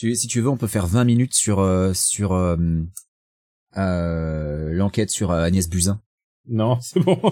[0.00, 2.56] Si tu veux, on peut faire 20 minutes sur euh, sur euh,
[3.76, 6.00] euh, l'enquête sur Agnès Buzyn.
[6.50, 7.18] Non, c'est bon.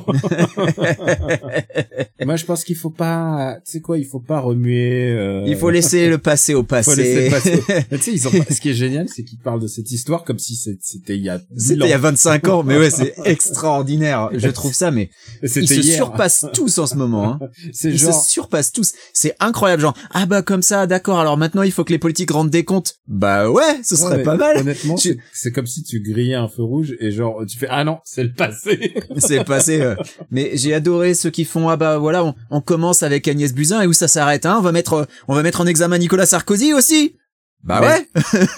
[2.24, 5.12] Moi, je pense qu'il faut pas, tu sais quoi, il faut pas remuer.
[5.12, 5.44] Euh...
[5.46, 6.90] Il faut laisser le passé au passé.
[6.90, 7.62] Faut laisser le passé.
[7.90, 8.32] tu sais, ils ont.
[8.50, 11.30] Ce qui est génial, c'est qu'ils parlent de cette histoire comme si c'était il y
[11.30, 11.40] a.
[11.56, 14.30] C'était il y a 25 ans, mais ouais, c'est extraordinaire.
[14.34, 15.10] Je trouve ça, mais
[15.42, 17.34] ils se surpassent tous en ce moment.
[17.34, 17.38] Hein.
[17.84, 18.22] Ils genre...
[18.22, 18.92] se surpassent tous.
[19.12, 21.20] C'est incroyable, genre ah bah comme ça, d'accord.
[21.20, 22.96] Alors maintenant, il faut que les politiques rendent des comptes.
[23.06, 24.58] Bah ouais, ce serait pas mal.
[24.58, 24.96] Honnêtement,
[25.32, 28.24] c'est comme si tu grillais un feu rouge et genre tu fais ah non, c'est
[28.24, 28.94] le passé.
[29.18, 29.80] c'est passé.
[29.80, 29.94] Euh.
[30.30, 33.82] Mais j'ai adoré ceux qui font ah bah voilà, on, on commence avec Agnès Buzyn
[33.82, 36.72] et où ça s'arrête hein On va mettre on va mettre en examen Nicolas Sarkozy
[36.72, 37.16] aussi.
[37.62, 38.06] Bah ouais.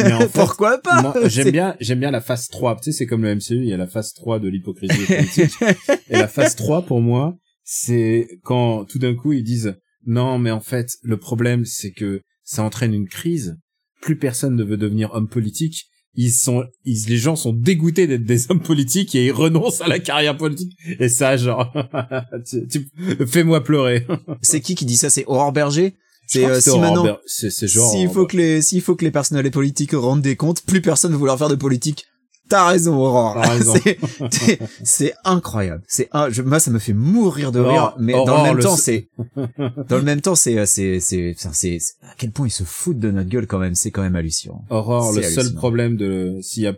[0.01, 1.15] Mais en fait, Pourquoi pas?
[1.27, 2.77] J'aime bien j'aime bien la phase 3.
[2.77, 5.53] Tu sais c'est comme le MCU, il y a la phase 3 de l'hypocrisie politique.
[6.11, 10.51] et la phase 3 pour moi, c'est quand tout d'un coup ils disent non mais
[10.51, 13.57] en fait le problème c'est que ça entraîne une crise.
[14.01, 15.87] Plus personne ne veut devenir homme politique
[16.21, 19.87] ils sont, ils, les gens sont dégoûtés d'être des hommes politiques et ils renoncent à
[19.87, 20.77] la carrière politique.
[20.99, 21.73] Et ça, genre,
[23.27, 24.05] fais-moi pleurer.
[24.43, 25.11] c'est qui qui dit ça?
[25.11, 25.95] C'est Aurore Berger?
[26.27, 27.93] C'est euh, si maintenant, c'est genre.
[27.93, 31.13] S'il faut que les, s'il faut que les personnels politiques rendent des comptes, plus personne
[31.13, 32.05] ne vouloir faire de politique.
[32.49, 33.43] T'as raison, Aurore.
[34.83, 35.83] c'est incroyable.
[35.87, 37.95] C'est un, je, moi, ça me fait mourir de rire.
[37.99, 42.15] Mais dans le même temps, c'est, dans le même temps, c'est, c'est, c'est, c'est, à
[42.17, 43.75] quel point ils se foutent de notre gueule quand même.
[43.75, 44.65] C'est quand même hallucinant.
[44.71, 46.75] Aurore, le seul problème de, s'il y a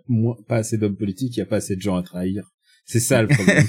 [0.49, 2.51] pas assez d'hommes politiques, il y a pas assez de gens à trahir.
[2.85, 3.65] C'est ça le problème.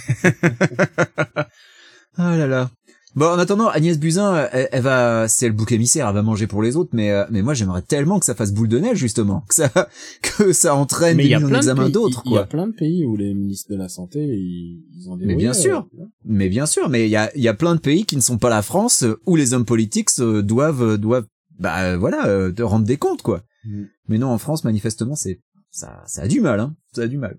[2.18, 2.72] oh là là.
[3.14, 6.64] Bon, en attendant, Agnès Buzyn, elle, va, c'est le bouc émissaire, elle va manger pour
[6.64, 9.44] les autres, mais euh, mais moi j'aimerais tellement que ça fasse boule de neige justement,
[9.50, 9.70] que ça
[10.22, 12.24] que ça entraîne mais des millions d'examens d'autres.
[12.26, 15.26] Il y a plein de pays où les ministres de la santé ils, ont des.
[15.26, 15.90] Mais bien sûr,
[16.24, 18.22] mais bien sûr, mais il y a il y a plein de pays qui ne
[18.22, 21.28] sont pas la France où les hommes politiques doivent doivent
[21.60, 23.44] bah voilà euh, rendre des comptes quoi.
[23.66, 23.84] Mm.
[24.08, 27.18] Mais non, en France manifestement c'est ça ça a du mal hein, ça a du
[27.18, 27.38] mal.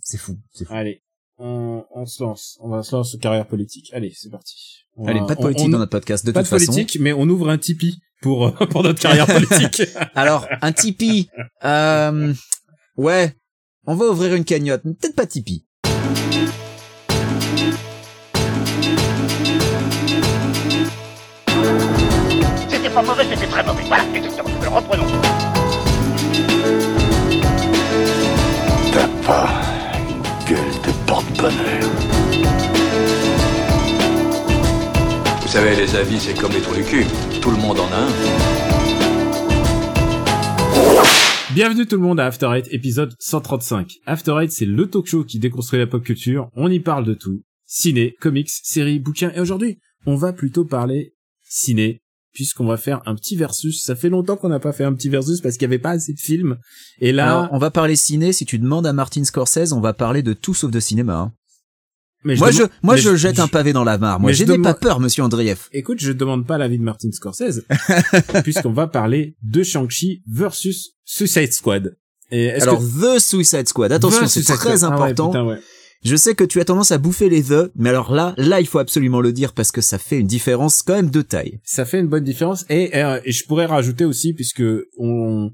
[0.00, 0.72] C'est fou, c'est fou.
[0.72, 1.02] Allez,
[1.40, 3.90] on, on se lance, on va se lancer carrière politique.
[3.92, 4.84] Allez, c'est parti.
[5.06, 6.66] Allez, pas de politique dans notre podcast, de pas toute façon.
[6.66, 9.82] Pas de politique, mais on ouvre un Tipeee pour, euh, pour notre carrière politique.
[10.14, 11.28] Alors, un Tipeee,
[11.64, 12.34] euh,
[12.96, 13.34] ouais,
[13.86, 15.64] on va ouvrir une cagnotte, peut-être pas Tipeee.
[22.68, 23.82] C'était pas mauvais, c'était très mauvais.
[23.86, 24.50] Voilà, exactement.
[24.70, 25.06] Reprenons.
[28.92, 29.59] T'as pas
[31.10, 31.82] porte-bonheur.
[35.42, 37.04] Vous savez, les avis, c'est comme les trous du cul.
[37.42, 38.10] Tout le monde en a un.
[41.52, 43.94] Bienvenue tout le monde à After Eight, épisode 135.
[44.06, 46.48] After Eight, c'est le talk show qui déconstruit la pop culture.
[46.54, 47.42] On y parle de tout.
[47.66, 49.32] Ciné, comics, séries, bouquins.
[49.34, 53.82] Et aujourd'hui, on va plutôt parler ciné, puisqu'on va faire un petit versus.
[53.84, 55.90] Ça fait longtemps qu'on n'a pas fait un petit versus parce qu'il n'y avait pas
[55.90, 56.58] assez de films.
[57.00, 57.48] Et là...
[57.52, 58.32] on va parler ciné.
[58.32, 61.14] Si tu demandes à Martin Scorsese, on va parler de tout sauf de cinéma.
[61.14, 61.32] Hein
[62.24, 64.20] moi, je, moi, je, jette un pavé dans la mare.
[64.20, 65.68] Moi, je n'ai pas peur, monsieur Andrieff.
[65.72, 67.62] Écoute, je demande pas l'avis de Martin Scorsese,
[68.42, 71.96] puisqu'on va parler de Shang-Chi versus Suicide Squad.
[72.30, 73.92] Et Alors, The Suicide Squad.
[73.92, 75.32] Attention, c'est très ah important.
[76.02, 78.66] Je sais que tu as tendance à bouffer les The, mais alors là, là, il
[78.66, 81.60] faut absolument le dire parce que ça fait une différence quand même de taille.
[81.62, 84.62] Ça fait une bonne différence et, et je pourrais rajouter aussi puisque
[84.98, 85.50] on,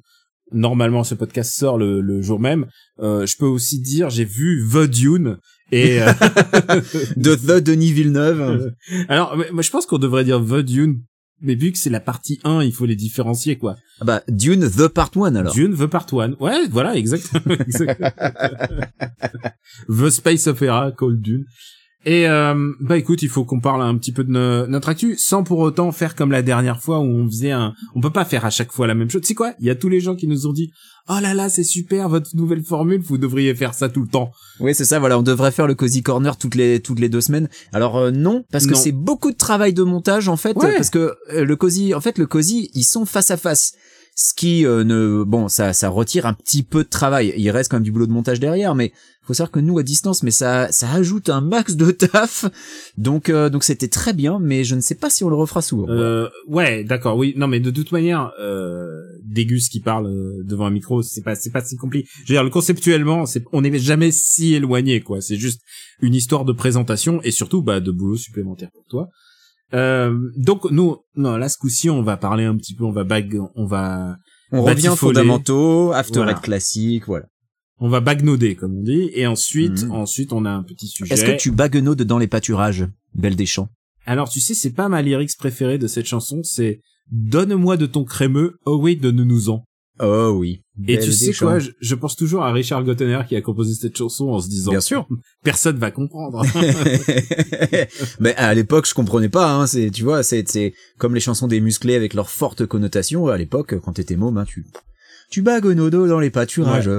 [0.52, 2.66] normalement ce podcast sort le, le jour même,
[3.00, 5.38] euh, je peux aussi dire j'ai vu The Dune
[5.72, 6.12] et euh,
[7.16, 8.72] de The Denis Villeneuve.
[9.08, 11.02] Alors moi je pense qu'on devrait dire The Dune
[11.40, 13.76] mais vu que c'est la partie 1, il faut les différencier quoi.
[14.00, 15.52] Ah bah Dune The Part 1 alors.
[15.52, 16.34] Dune The Part 1.
[16.40, 17.54] Ouais, voilà, exactement.
[17.60, 18.10] exactement.
[19.88, 21.44] the Space Opera called Dune.
[22.06, 25.42] Et euh, bah écoute, il faut qu'on parle un petit peu de notre actu, sans
[25.42, 27.74] pour autant faire comme la dernière fois où on faisait un.
[27.96, 29.22] On peut pas faire à chaque fois la même chose.
[29.22, 29.54] Tu sais quoi?
[29.58, 30.70] Il y a tous les gens qui nous ont dit
[31.08, 34.30] oh là là, c'est super votre nouvelle formule, vous devriez faire ça tout le temps.
[34.60, 35.00] Oui, c'est ça.
[35.00, 37.48] Voilà, on devrait faire le cozy corner toutes les toutes les deux semaines.
[37.72, 41.16] Alors euh, non, parce que c'est beaucoup de travail de montage en fait, parce que
[41.32, 43.72] euh, le cozy, en fait, le cozy, ils sont face à face
[44.18, 47.34] ce qui euh, ne bon ça ça retire un petit peu de travail.
[47.36, 49.82] Il reste quand même du boulot de montage derrière mais faut savoir que nous à
[49.82, 52.46] distance mais ça ça ajoute un max de taf.
[52.96, 55.60] Donc euh, donc c'était très bien mais je ne sais pas si on le refera
[55.60, 55.86] souvent.
[55.90, 57.34] Euh, ouais d'accord oui.
[57.36, 61.34] Non mais de toute manière euh, Dégus qui parle euh, devant un micro c'est pas
[61.34, 65.20] c'est pas si compliqué je veux dire conceptuellement c'est on n'est jamais si éloigné quoi.
[65.20, 65.60] C'est juste
[66.00, 69.10] une histoire de présentation et surtout bah de boulot supplémentaire pour toi
[69.74, 73.04] euh, donc nous, non, là ce coup-ci, on va parler un petit peu, on va
[73.04, 74.16] bag, on va,
[74.52, 76.34] on revient fondamentaux, After voilà.
[76.34, 77.26] classique, voilà.
[77.78, 79.90] On va bagnoder comme on dit, et ensuite, mmh.
[79.92, 81.12] ensuite on a un petit sujet.
[81.12, 83.68] Est-ce que tu bagnaudes dans les pâturages, Belle des champs?
[84.06, 86.80] Alors tu sais, c'est pas ma lyrics préférée de cette chanson, c'est
[87.10, 89.64] Donne-moi de ton crémeux, oh oui, donne-nous-en.
[90.00, 90.62] Oh oui.
[90.86, 94.28] Et tu sais quoi, je, pense toujours à Richard Gottener qui a composé cette chanson
[94.28, 95.08] en se disant Bien sûr.
[95.42, 96.44] personne va comprendre.
[98.20, 101.48] Mais à l'époque, je comprenais pas hein, c'est tu vois, c'est c'est comme les chansons
[101.48, 104.66] des musclés avec leur forte connotation à l'époque quand t'étais môme hein, tu
[105.30, 106.90] tu bagonodo dans les pâturages.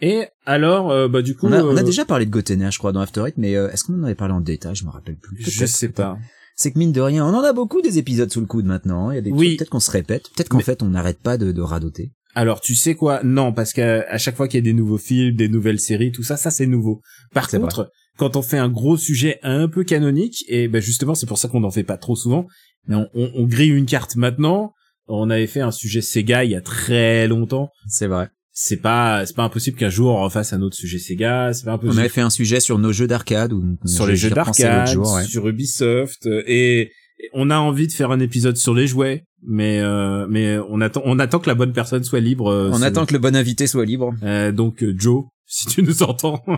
[0.00, 2.92] Et alors, euh, bah du coup, on a, euh, déjà parlé de Gottener, je crois,
[2.92, 4.74] dans After Eight, mais euh, est-ce qu'on en avait parlé en détail?
[4.74, 5.38] Je me rappelle plus.
[5.40, 6.18] Je sais pas
[6.56, 9.08] c'est que mine de rien, on en a beaucoup des épisodes sous le coude maintenant.
[9.08, 9.12] Hein.
[9.12, 9.56] Il y a des oui.
[9.56, 12.12] peut-être qu'on se répète, peut-être qu'en fait on n'arrête pas de, de radoter.
[12.34, 13.22] Alors tu sais quoi?
[13.22, 16.22] Non, parce qu'à chaque fois qu'il y a des nouveaux films, des nouvelles séries, tout
[16.22, 17.00] ça, ça c'est nouveau.
[17.32, 21.26] Par contre, quand on fait un gros sujet un peu canonique, et ben justement c'est
[21.26, 22.46] pour ça qu'on n'en fait pas trop souvent,
[22.88, 24.72] mais on, on, on, grille une carte maintenant.
[25.08, 27.70] On avait fait un sujet Sega il y a très longtemps.
[27.86, 31.52] C'est vrai c'est pas c'est pas impossible qu'un jour on refasse un autre sujet Sega
[31.52, 31.94] c'est pas impossible.
[31.94, 34.88] on avait fait un sujet sur nos jeux d'arcade ou sur les jeux d'arcade
[35.26, 36.90] sur Ubisoft et,
[37.32, 41.02] on a envie de faire un épisode sur les jouets mais euh, mais on attend
[41.04, 43.66] on attend que la bonne personne soit libre euh, on attend que le bon invité
[43.66, 44.14] soit libre.
[44.22, 46.42] Euh, donc Joe si tu nous entends.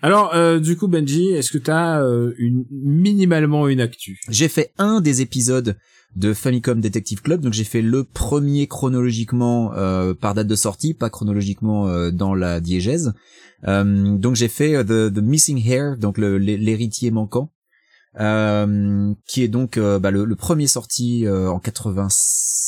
[0.00, 4.20] Alors, euh, du coup, Benji, est-ce que t'as euh, une minimalement une actu?
[4.28, 5.76] J'ai fait un des épisodes
[6.16, 10.94] de Famicom Detective Club, donc j'ai fait le premier chronologiquement euh, par date de sortie,
[10.94, 13.12] pas chronologiquement dans la diégèse.
[13.64, 17.52] donc j'ai fait the, the, Missing Hair, donc l'héritier manquant,
[18.16, 22.58] qui est donc bah, le, le, premier sorti en 86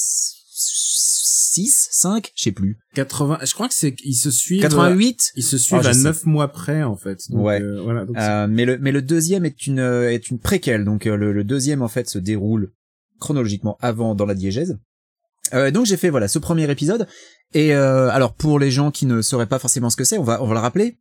[1.50, 2.78] 6, 5, je sais plus.
[2.94, 4.62] 80, je crois que c'est, ils se suivent.
[4.62, 5.32] 88?
[5.34, 7.28] Ils se suivent oh, à 9 mois près, en fait.
[7.30, 7.60] Donc, ouais.
[7.60, 10.84] Euh, voilà, euh, mais le, mais le deuxième est une, euh, est une préquelle.
[10.84, 12.72] Donc, euh, le, le, deuxième, en fait, se déroule
[13.20, 14.78] chronologiquement avant dans la diégèse.
[15.54, 17.06] Euh, donc j'ai fait voilà ce premier épisode
[17.54, 20.42] et alors pour les gens qui ne sauraient pas forcément ce que c'est, on va
[20.42, 20.98] on va le rappeler.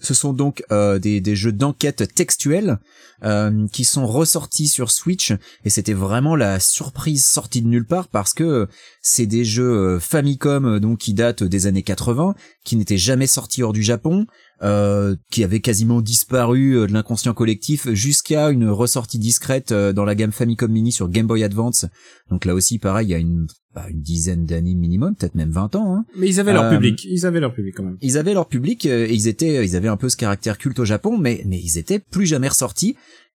[0.00, 2.78] Ce sont donc euh, des, des, jeux d'enquête textuels
[3.22, 5.32] euh, qui sont ressortis sur Switch
[5.64, 8.68] et c'était vraiment la surprise sortie de nulle part parce que
[9.02, 13.62] c'est des jeux euh, Famicom donc qui datent des années 80, qui n'étaient jamais sortis
[13.62, 14.26] hors du Japon,
[14.62, 20.32] euh, qui avaient quasiment disparu de l'inconscient collectif jusqu'à une ressortie discrète dans la gamme
[20.32, 21.86] Famicom Mini sur Game Boy Advance.
[22.30, 25.50] Donc là aussi pareil, il y a une bah, une dizaine d'années minimum, peut-être même
[25.50, 25.96] 20 ans.
[25.96, 26.04] Hein.
[26.16, 27.98] Mais ils avaient leur euh, public, ils avaient leur public quand même.
[28.00, 30.78] Ils avaient leur public euh, et ils étaient, ils avaient un peu ce caractère culte
[30.78, 32.94] au Japon, mais mais ils étaient plus jamais ressortis.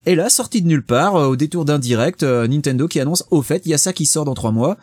[0.06, 3.42] Et là, sorti de nulle part, euh, au détour d'un direct, Nintendo qui annonce, au
[3.42, 4.78] fait, il y a ça qui sort dans trois mois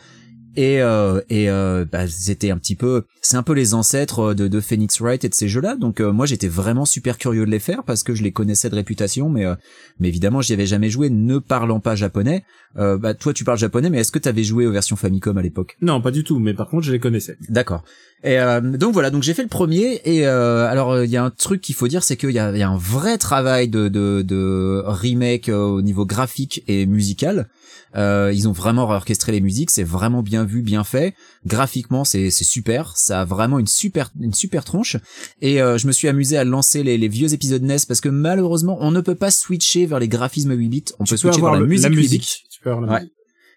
[0.56, 4.48] et euh, et euh, bah, c'était un petit peu c'est un peu les ancêtres de,
[4.48, 5.76] de Phoenix Wright et de ces jeux-là.
[5.76, 8.68] Donc euh, moi j'étais vraiment super curieux de les faire parce que je les connaissais
[8.68, 9.54] de réputation mais euh,
[10.00, 12.44] mais évidemment j'y avais jamais joué ne parlant pas japonais.
[12.74, 15.42] Bah toi tu parles japonais mais est-ce que tu avais joué aux versions Famicom à
[15.42, 15.76] l'époque?
[15.82, 17.36] Non pas du tout mais par contre je les connaissais.
[17.50, 17.84] D'accord.
[18.24, 21.60] Et donc voilà donc j'ai fait le premier et alors il y a un truc
[21.60, 24.82] qu'il faut dire c'est qu'il y a, y a un vrai travail de de, de
[24.86, 27.48] remake au niveau graphique et musical
[27.96, 31.14] euh, ils ont vraiment orchestré les musiques, c'est vraiment bien vu, bien fait.
[31.46, 34.96] Graphiquement, c'est super, ça a vraiment une super une super tronche.
[35.40, 38.08] Et euh, je me suis amusé à lancer les, les, vieux épisodes NES parce que
[38.08, 40.84] malheureusement, on ne peut pas switcher vers les graphismes 8 bits.
[40.98, 42.28] On peut switcher vers la musique, 8 bits.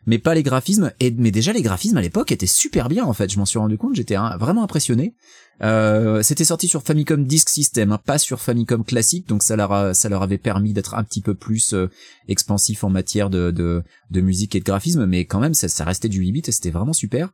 [0.06, 0.92] Mais pas les graphismes.
[1.00, 3.31] Et mais déjà les graphismes à l'époque étaient super bien en fait.
[3.31, 5.16] Je m'en suis rendu compte, j'étais vraiment impressionné.
[5.63, 9.72] Euh, c'était sorti sur Famicom Disk System, hein, pas sur Famicom classique, donc ça leur
[10.22, 11.90] avait permis d'être un petit peu plus euh,
[12.28, 16.31] expansif en matière de, musique et de graphisme, mais quand même ça, restait du 8
[16.31, 17.30] bits et c'était vraiment super.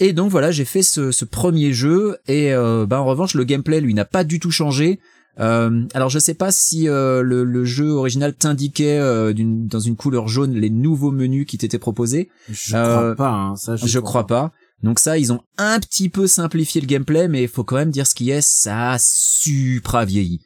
[0.00, 3.44] Et donc voilà, j'ai fait ce, ce, premier jeu et euh, bah en revanche le
[3.44, 4.98] gameplay lui n'a pas du tout changé.
[5.40, 9.96] Euh, alors je sais pas si euh, le, le, jeu original t'indiquait euh, dans une
[9.96, 12.30] couleur jaune les nouveaux menus qui t'étaient proposés.
[12.48, 13.30] Je crois pas.
[13.30, 14.52] Hein, ça, je, crois, pas.
[14.82, 17.90] Donc ça, ils ont un petit peu simplifié le gameplay, mais il faut quand même
[17.90, 20.40] dire ce qui est, ça a supra vieilli.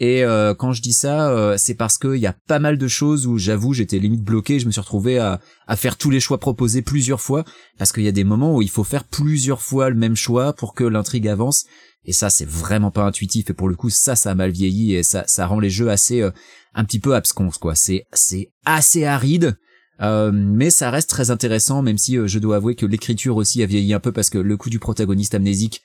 [0.00, 2.88] Et euh, quand je dis ça, euh, c'est parce qu'il y a pas mal de
[2.88, 5.40] choses où j'avoue j'étais limite bloqué, je me suis retrouvé à,
[5.76, 7.44] faire tous les choix proposés plusieurs fois,
[7.78, 10.52] parce qu'il y a des moments où il faut faire plusieurs fois le même choix
[10.52, 11.66] pour que l'intrigue avance,
[12.04, 14.94] et ça c'est vraiment pas intuitif, et pour le coup ça ça a mal vieilli,
[14.94, 16.30] et ça, ça rend les jeux assez euh,
[16.74, 19.58] un petit peu abscons quoi, c'est c'est assez aride,
[20.00, 23.62] euh, mais ça reste très intéressant, même si euh, je dois avouer que l'écriture aussi
[23.62, 25.82] a vieilli un peu parce que le coup du protagoniste amnésique,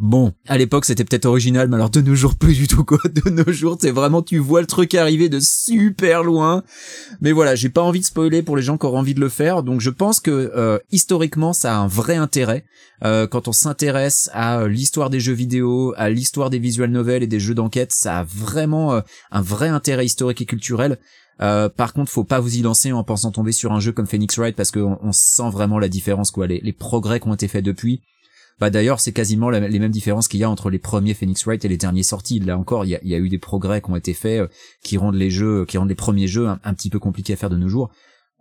[0.00, 2.98] Bon, à l'époque c'était peut-être original, mais alors de nos jours plus du tout quoi.
[3.04, 6.64] De nos jours, c'est vraiment tu vois le truc arriver de super loin.
[7.20, 9.28] Mais voilà, j'ai pas envie de spoiler pour les gens qui auront envie de le
[9.28, 9.62] faire.
[9.62, 12.64] Donc je pense que euh, historiquement ça a un vrai intérêt
[13.02, 17.38] quand on s'intéresse à l'histoire des jeux vidéo, à l'histoire des visual novels et des
[17.38, 17.92] jeux d'enquête.
[17.92, 20.98] Ça a vraiment un vrai intérêt historique et culturel.
[21.40, 24.06] Euh, par contre, faut pas vous y lancer en pensant tomber sur un jeu comme
[24.06, 26.46] Phoenix Wright parce qu'on on sent vraiment la différence, quoi.
[26.46, 28.02] Les, progrès qui ont été faits depuis.
[28.60, 31.64] Bah d'ailleurs, c'est quasiment les mêmes différences qu'il y a entre les premiers Phoenix Wright
[31.64, 32.38] et les derniers sortis.
[32.38, 34.48] Là encore, il y a, y a, eu des progrès qui ont été faits, euh,
[34.82, 37.50] qui rendent les jeux, qui rendent les premiers jeux un, petit peu compliqués à faire
[37.50, 37.90] de nos jours.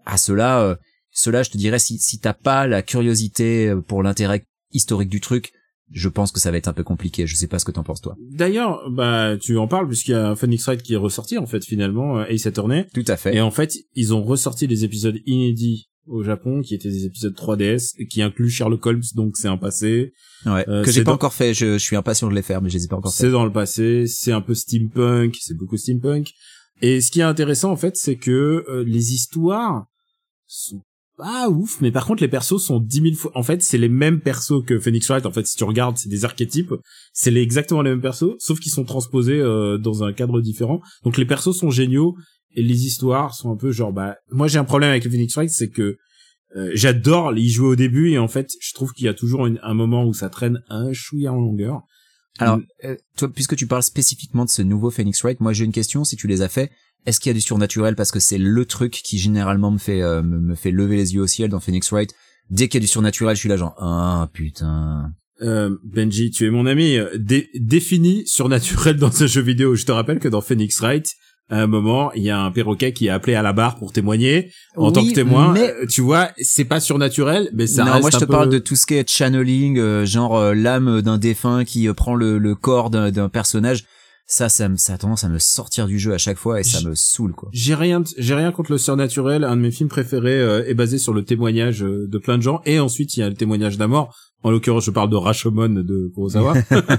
[0.05, 0.75] À cela, euh,
[1.11, 5.19] cela, je te dirais, si, si t'as pas la curiosité euh, pour l'intérêt historique du
[5.19, 5.51] truc,
[5.91, 7.25] je pense que ça va être un peu compliqué.
[7.25, 8.15] Je sais pas ce que t'en penses toi.
[8.31, 11.63] D'ailleurs, bah tu en parles puisqu'il y a Phoenix Wright qui est ressorti en fait
[11.63, 12.87] finalement Ace Attorney.
[12.93, 13.35] Tout à fait.
[13.35, 17.33] Et en fait, ils ont ressorti des épisodes inédits au Japon qui étaient des épisodes
[17.35, 20.13] 3DS et qui incluent Sherlock Holmes donc c'est un passé.
[20.45, 20.65] Ouais.
[20.67, 21.53] Euh, que j'ai c'est pas dans- encore fait.
[21.53, 23.31] Je, je suis impatient de les faire, mais je les ai pas encore C'est fait.
[23.31, 26.29] dans le passé, c'est un peu steampunk, c'est beaucoup steampunk.
[26.81, 29.85] Et ce qui est intéressant en fait, c'est que euh, les histoires
[30.47, 30.81] sont
[31.15, 33.31] pas ouf, mais par contre les persos sont dix mille fois.
[33.35, 35.25] En fait, c'est les mêmes persos que Phoenix Wright.
[35.27, 36.73] En fait, si tu regardes, c'est des archétypes.
[37.13, 40.81] C'est les- exactement les mêmes persos, sauf qu'ils sont transposés euh, dans un cadre différent.
[41.03, 42.15] Donc les persos sont géniaux
[42.55, 43.91] et les histoires sont un peu genre.
[43.93, 45.97] Bah, moi j'ai un problème avec le Phoenix Wright, c'est que
[46.55, 49.47] euh, j'adore y jouer au début et en fait, je trouve qu'il y a toujours
[49.47, 51.81] une- un moment où ça traîne un chouïa en longueur.
[52.39, 55.71] Alors, euh, toi, puisque tu parles spécifiquement de ce nouveau Phoenix Wright, moi j'ai une
[55.71, 56.03] question.
[56.03, 56.71] Si tu les as fait,
[57.05, 60.01] est-ce qu'il y a du surnaturel Parce que c'est le truc qui généralement me fait
[60.01, 62.13] euh, me, me fait lever les yeux au ciel dans Phoenix Wright?
[62.49, 65.11] Dès qu'il y a du surnaturel, je suis là genre ah putain.
[65.41, 66.97] Euh, Benji, tu es mon ami.
[67.17, 69.75] Dé défini surnaturel dans un jeu vidéo.
[69.75, 71.13] Je te rappelle que dans Phoenix Wright,
[71.49, 73.91] à un moment, il y a un perroquet qui est appelé à la barre pour
[73.91, 75.51] témoigner en Oui, tant que témoin.
[75.53, 78.25] mais- Euh, Tu vois, c'est pas surnaturel, mais ça non, reste moi je un te
[78.25, 81.87] peu- parle de tout ce qui est channeling, euh, genre euh, l'âme d'un défunt qui
[81.87, 83.83] euh, prend le, le corps d'un personnage.
[84.25, 86.63] Ça, ça, me, ça a tendance à me sortir du jeu à chaque fois et
[86.63, 87.49] ça me saoule quoi.
[87.51, 89.43] J'ai rien, j'ai rien contre le surnaturel.
[89.43, 92.61] Un de mes films préférés est basé sur le témoignage de plein de gens.
[92.65, 94.15] Et ensuite, il y a le témoignage d'un mort.
[94.43, 96.53] En l'occurrence, je parle de Rashomon de Kurosawa.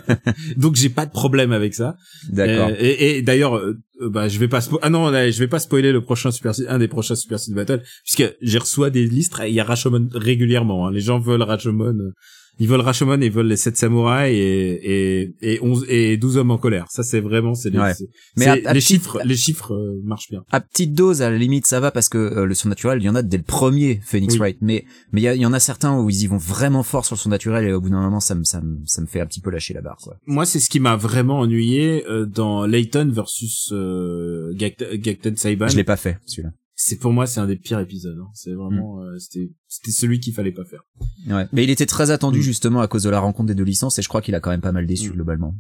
[0.57, 1.97] Donc, j'ai pas de problème avec ça.
[2.31, 2.69] D'accord.
[2.71, 5.49] Euh, et, et d'ailleurs, euh, euh, bah, je vais pas ah non, là, je vais
[5.49, 9.07] pas spoiler le prochain Super un des prochains Super Seed Battle, puisque j'ai reçois des
[9.07, 9.37] listes.
[9.47, 10.87] Il y a Rashomon régulièrement.
[10.87, 10.91] hein.
[10.91, 12.13] Les gens veulent Rashomon.
[12.61, 16.51] Ils veulent Rashomon, ils veulent les sept samouraïs et et et 11 et 12 hommes
[16.53, 16.87] en colère.
[16.89, 17.95] Ça c'est vraiment c'est les, Ouais.
[17.95, 20.43] c'est- Mais c'est- à- à les petite- chiffres les chiffres euh, marchent bien.
[20.53, 23.09] à petite dose, à la limite, ça va parce que euh, le surnaturel, il y
[23.09, 24.39] en a dès le premier Phoenix Oui.
[24.41, 24.59] Wright.
[24.61, 27.21] Mais mais il y, en a certains où ils y vont vraiment fort sur le
[27.21, 29.41] surnaturel et au bout d'un moment, ça me ça me ça me fait un petit
[29.41, 30.17] peu lâcher la barre quoi.
[30.27, 35.69] Moi, c'est ce qui m'a vraiment ennuyé euh, dans Layton versus euh, Gakten Saiban.
[35.69, 36.51] Je l'ai pas fait celui-là.
[36.87, 38.19] C'est pour moi c'est un des pires épisodes.
[38.21, 38.29] hein.
[38.35, 40.83] C'est vraiment euh, c'était c'était celui qu'il fallait pas faire.
[41.29, 41.47] Ouais.
[41.53, 42.43] Mais il était très attendu Mm.
[42.43, 44.51] justement à cause de la rencontre des deux licences et je crois qu'il a quand
[44.51, 45.13] même pas mal déçu Mm.
[45.15, 45.55] globalement.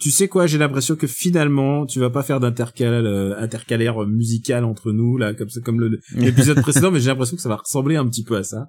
[0.00, 4.64] Tu sais quoi, j'ai l'impression que finalement, tu vas pas faire d'intercal euh, intercalaire musical
[4.64, 8.08] entre nous là, comme comme l'épisode précédent, mais j'ai l'impression que ça va ressembler un
[8.08, 8.66] petit peu à ça.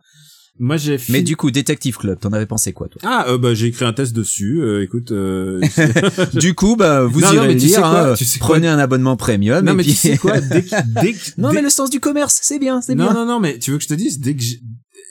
[0.58, 0.94] Moi, j'ai.
[0.94, 3.02] Mais fi- du coup, Detective Club, t'en avais pensé quoi toi?
[3.04, 4.62] Ah, euh, bah j'ai écrit un test dessus.
[4.62, 5.60] euh, écoute, euh,
[6.40, 8.56] Du coup, bah vous Non, non, irez mais tu sais quoi, hein, tu sais quoi
[8.56, 9.66] prenez un abonnement premium.
[9.66, 9.92] non et mais puis...
[9.92, 10.70] tu sais quoi, dès que,
[11.02, 13.14] dès que- non dès- mais le sens du commerce, c'est bien, c'est non bien.
[13.14, 14.60] non non, mais tu veux que je te dise, dès que j'ai-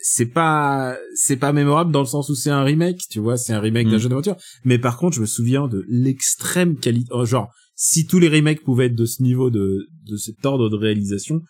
[0.03, 3.53] c'est pas c'est pas mémorable dans le sens où c'est un remake, tu vois, c'est
[3.53, 4.01] un remake d'un Mm.
[4.01, 4.37] jeu d'aventure.
[4.65, 8.63] Mais par contre, je me souviens de l'extrême qualité, oh, genre si tous les remakes
[8.65, 11.41] pouvaient être de ce niveau de de cet ordre de réalisation,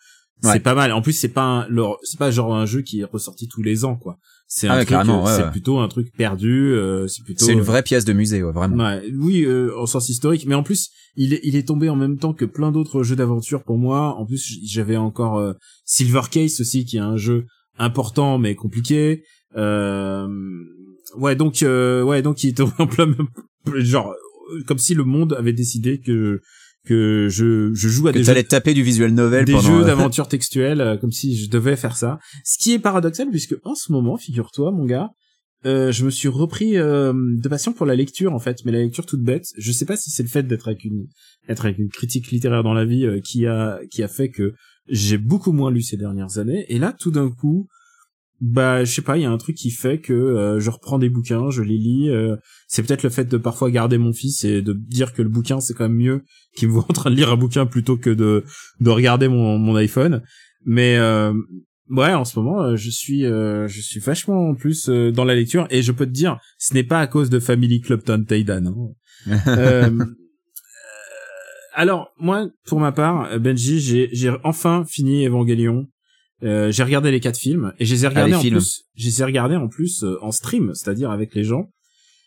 [0.43, 0.51] Ouais.
[0.53, 0.91] c'est pas mal.
[0.91, 1.67] En plus, c'est pas
[2.03, 4.17] c'est pas genre un jeu qui est ressorti tous les ans, quoi.
[4.47, 5.51] C'est Ah un ouais, euh, c'est ouais.
[5.51, 6.71] plutôt un truc perdu.
[6.73, 7.45] euh, c'est plutôt.
[7.45, 8.83] C'est une vraie pièce de musée, ouais, vraiment.
[8.83, 11.95] Ouais, oui, euh, en sens historique, mais en plus, il est, il est tombé en
[11.95, 14.13] même temps que plein d'autres jeux d'aventure pour moi.
[14.19, 15.53] En plus, j'avais encore euh,
[15.85, 17.45] Silver Case aussi, qui est un jeu
[17.79, 19.23] important mais compliqué.
[19.57, 20.27] Euh,
[21.17, 23.27] ouais, donc, euh, ouais, donc il est tombé en plein, même-
[23.77, 24.11] genre,
[24.53, 26.41] euh, comme si le monde avait décidé que
[26.85, 29.67] que je, je joue à Que des jeux taper du visuel novel des pendant.
[29.67, 33.29] jeux euh, d'aventure textuelle euh, comme si je devais faire ça ce qui est paradoxal
[33.29, 35.09] puisque en ce moment figure-toi mon gars
[35.65, 38.79] euh, je me suis repris euh, de passion pour la lecture en fait mais la
[38.79, 41.07] lecture toute bête je sais pas si c'est le fait d'être avec une
[41.49, 44.53] être avec une critique littéraire dans la vie euh, qui a qui a fait que
[44.87, 47.67] j'ai beaucoup moins lu ces dernières années et là tout d'un coup
[48.41, 50.99] bah je sais pas il y a un truc qui fait que euh, je reprends
[50.99, 52.35] des bouquins je les lis euh,
[52.67, 55.61] c'est peut-être le fait de parfois garder mon fils et de dire que le bouquin
[55.61, 56.23] c'est quand même mieux
[56.55, 58.43] qu'il me voit en train de lire un bouquin plutôt que de
[58.81, 60.21] de regarder mon mon iPhone
[60.65, 61.33] mais euh,
[61.89, 65.23] ouais en ce moment euh, je suis euh, je suis vachement en plus euh, dans
[65.23, 68.03] la lecture et je peux te dire ce n'est pas à cause de Family Club
[68.03, 68.95] Taidan
[69.27, 69.99] hein.
[71.73, 75.87] Alors moi pour ma part Benji j'ai j'ai enfin fini Evangelion
[76.43, 78.57] euh, j'ai regardé les quatre films et je les ai regardés les en films.
[78.57, 81.69] plus je les ai regardés en plus euh, en stream c'est-à-dire avec les gens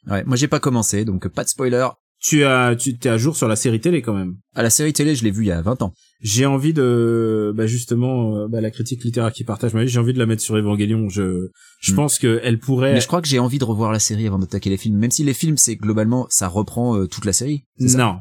[0.07, 1.87] Ouais, moi j'ai pas commencé, donc pas de spoiler.
[2.21, 4.93] tu as tu t'es à jour sur la série télé quand même À la série
[4.93, 5.93] télé, je l'ai vue il y a 20 ans.
[6.23, 9.99] j'ai envie de bah justement euh, bah, la critique littéraire qui partage ma vie j'ai
[10.01, 11.49] envie de la mettre sur Evangelion je
[11.81, 11.97] je Mm.
[11.97, 14.39] pense que elle pourrait Mais je crois que j'ai envie de revoir la série avant
[14.39, 17.65] d'attaquer les films, même si les films c'est globalement ça reprend euh, toute la série.
[17.87, 17.99] ça?
[17.99, 18.19] Non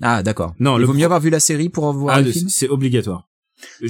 [0.00, 0.54] Ah d'accord.
[0.58, 2.48] Non, il le vaut mieux avoir vu la série pour voir Ah, le film.
[2.48, 3.27] c'est obligatoire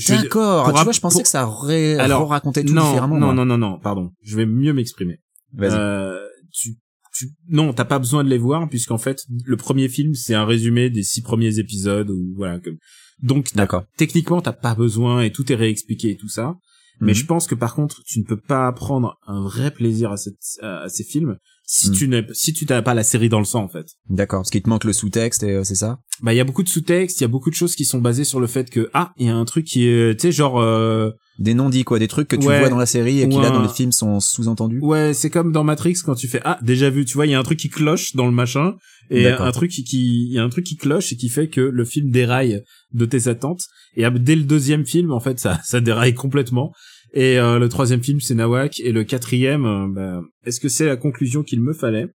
[0.09, 0.67] D'accord.
[0.69, 3.19] Ah, tu vois, je pensais pour- que ça aurait Alors, raconté tout non, différemment.
[3.19, 5.21] non non non non pardon je vais mieux m'exprimer
[5.55, 5.73] Vas-y.
[5.75, 6.19] Euh,
[6.53, 6.77] tu,
[7.15, 10.45] tu, non, t'as pas besoin de les voir puisqu'en fait, le premier film c'est un
[10.45, 12.59] résumé des six premiers épisodes ou voilà.
[12.61, 12.77] Comme...
[13.23, 13.85] Donc, D'accord.
[13.97, 16.55] techniquement, t'as pas besoin et tout est réexpliqué et tout ça.
[17.01, 17.19] Mais Mhm.
[17.19, 20.37] je pense que par contre, tu ne peux pas prendre un vrai plaisir à, cette,
[20.63, 21.37] à ces films
[21.71, 23.87] si tu n'es, si tu n'as pas la série dans le sang, en fait.
[24.09, 24.41] D'accord.
[24.41, 25.99] Parce qu'il te manque le sous-texte et euh, c'est ça?
[26.23, 27.99] Bah, il y a beaucoup de sous-textes, il y a beaucoup de choses qui sont
[27.99, 30.33] basées sur le fait que, ah, il y a un truc qui est, tu sais,
[30.33, 32.59] genre, euh, Des non-dits quoi, des trucs que tu Ouais.
[32.59, 34.81] vois dans la série et qui là dans les films sont sous-entendus?
[34.81, 37.35] ouais, c'est comme dans Matrix quand tu fais, ah, déjà vu, tu vois, il y
[37.35, 38.75] a un truc qui cloche dans le machin,
[39.11, 41.49] et un truc qui, qui, il y a un truc qui cloche et qui fait
[41.49, 43.63] que le film déraille de tes attentes.
[43.95, 46.73] Et ah, dès le deuxième film, en fait, ça, ça déraille complètement.
[47.13, 48.81] Et euh, le troisième film, c'est Nawak.
[48.81, 52.09] Et le quatrième, euh, bah, est-ce que c'est la conclusion qu'il me fallait?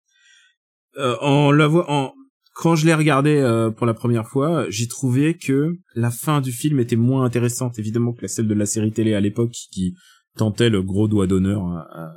[0.97, 2.13] Euh, En la en
[2.55, 6.51] quand je l'ai regardé euh, pour la première fois, j'ai trouvé que la fin du
[6.51, 9.95] film était moins intéressante, évidemment, que celle de la série télé à l'époque, qui
[10.37, 12.13] tentait le gros doigt d'honneur à, à-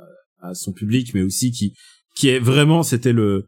[0.49, 1.73] à son public, mais aussi qui,
[2.15, 3.45] qui est vraiment, c'était le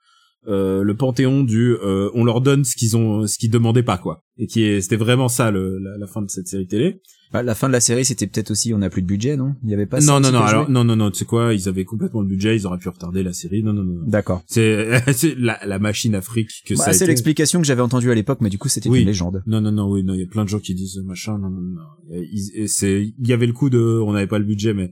[0.48, 3.98] euh, le panthéon du euh, on leur donne ce qu'ils ont ce qu'ils demandaient pas
[3.98, 7.02] quoi et qui est c'était vraiment ça le, la, la fin de cette série télé
[7.34, 9.54] Bah, la fin de la série, c'était peut-être aussi, on n'a plus de budget, non?
[9.64, 11.68] Il y avait pas non non non alors non non non tu sais quoi ils
[11.68, 14.08] avaient complètement le budget ils auraient pu retarder la série non non non, non.
[14.08, 14.42] D'accord.
[14.48, 18.16] c'est c'est la, la machine Afrique que Bah, ça c'est l'explication que j'avais entendue à
[18.16, 19.02] l'époque, mais du coup, c'était Oui.
[19.02, 19.44] une légende.
[19.46, 21.50] Non, non, non, oui, non, il y a plein de gens qui disent machin, non,
[21.50, 22.22] non, non.
[22.68, 24.92] C'est, il y avait le coup de, on n'avait pas le budget, mais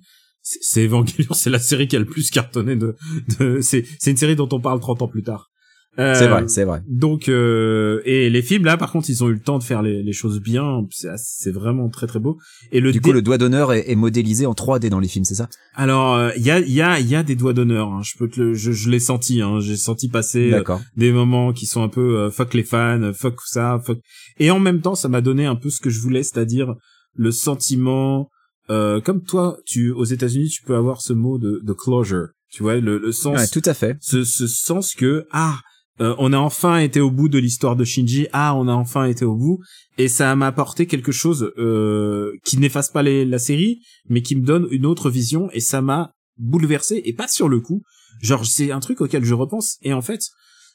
[0.62, 2.96] c'est Evangelion, c'est la série qui a le plus cartonné de,
[3.40, 5.50] de c'est, c'est une série dont on parle 30 ans plus tard.
[6.00, 6.84] Euh, C'est vrai, c'est vrai.
[6.88, 9.82] Donc, euh, et les films, là, par contre, ils ont eu le temps de faire
[9.82, 10.82] les, les choses bien.
[10.92, 12.38] C'est c'est vraiment très, très beau.
[12.72, 15.26] Et le Du coup, le doigt d'honneur est, est modélisé en 3D dans les films,
[15.26, 15.50] c'est ça?
[15.74, 17.88] Alors, euh, il y a, il y a, il y a des doigts d'honneur.
[17.92, 18.02] hein.
[18.04, 19.42] Je peux te le, je, je l'ai senti.
[19.42, 19.60] Hein.
[19.60, 20.64] J'ai senti passer euh,
[20.96, 23.98] des moments qui sont un peu euh, fuck les fans, euh, fuck ça, fuck.
[24.38, 26.76] Et en même temps, ça m'a donné un peu ce que je voulais, c'est-à-dire
[27.16, 28.30] le sentiment,
[28.70, 32.28] euh, comme toi, tu aux États-Unis, tu peux avoir ce mot de, de closure.
[32.52, 33.98] Tu vois, le, le sens, Ouais, tout à fait.
[34.02, 35.60] ce, ce sens que ah,
[36.00, 38.28] euh, on a enfin été au bout de l'histoire de Shinji.
[38.32, 39.60] Ah, on a enfin été au bout.
[39.98, 44.36] Et ça m'a apporté quelque chose euh, qui n'efface pas les- la série, mais qui
[44.36, 45.50] me donne une autre vision.
[45.54, 47.82] Et ça m'a bouleversé et pas sur le coup.
[48.22, 49.78] Genre, c'est un truc auquel je repense.
[49.82, 50.22] Et en fait,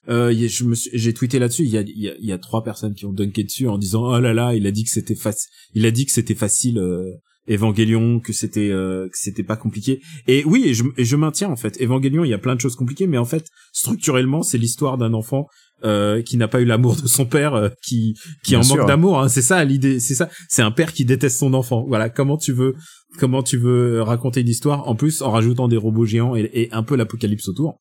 [0.09, 1.63] euh, je me j'ai tweeté là-dessus.
[1.65, 4.03] Il y a, y, a, y a trois personnes qui ont dunké dessus en disant
[4.05, 5.49] oh là là, il a dit que c'était facile.
[5.75, 6.79] Il a dit que c'était facile.
[6.79, 7.11] Euh,
[7.49, 10.01] Evangelion, que c'était euh, que c'était pas compliqué.
[10.29, 11.81] Et oui, et je, et je maintiens en fait.
[11.81, 15.13] Evangelion, il y a plein de choses compliquées, mais en fait, structurellement, c'est l'histoire d'un
[15.13, 15.47] enfant
[15.85, 18.77] euh, qui n'a pas eu l'amour de son père, euh, qui qui Bien en sûr.
[18.77, 19.21] manque d'amour.
[19.21, 19.29] Hein.
[19.29, 19.99] C'est ça l'idée.
[19.99, 20.29] C'est ça.
[20.49, 21.85] C'est un père qui déteste son enfant.
[21.89, 22.09] Voilà.
[22.09, 22.75] Comment tu veux
[23.19, 26.73] comment tu veux raconter une histoire en plus en rajoutant des robots géants et, et
[26.73, 27.81] un peu l'apocalypse autour.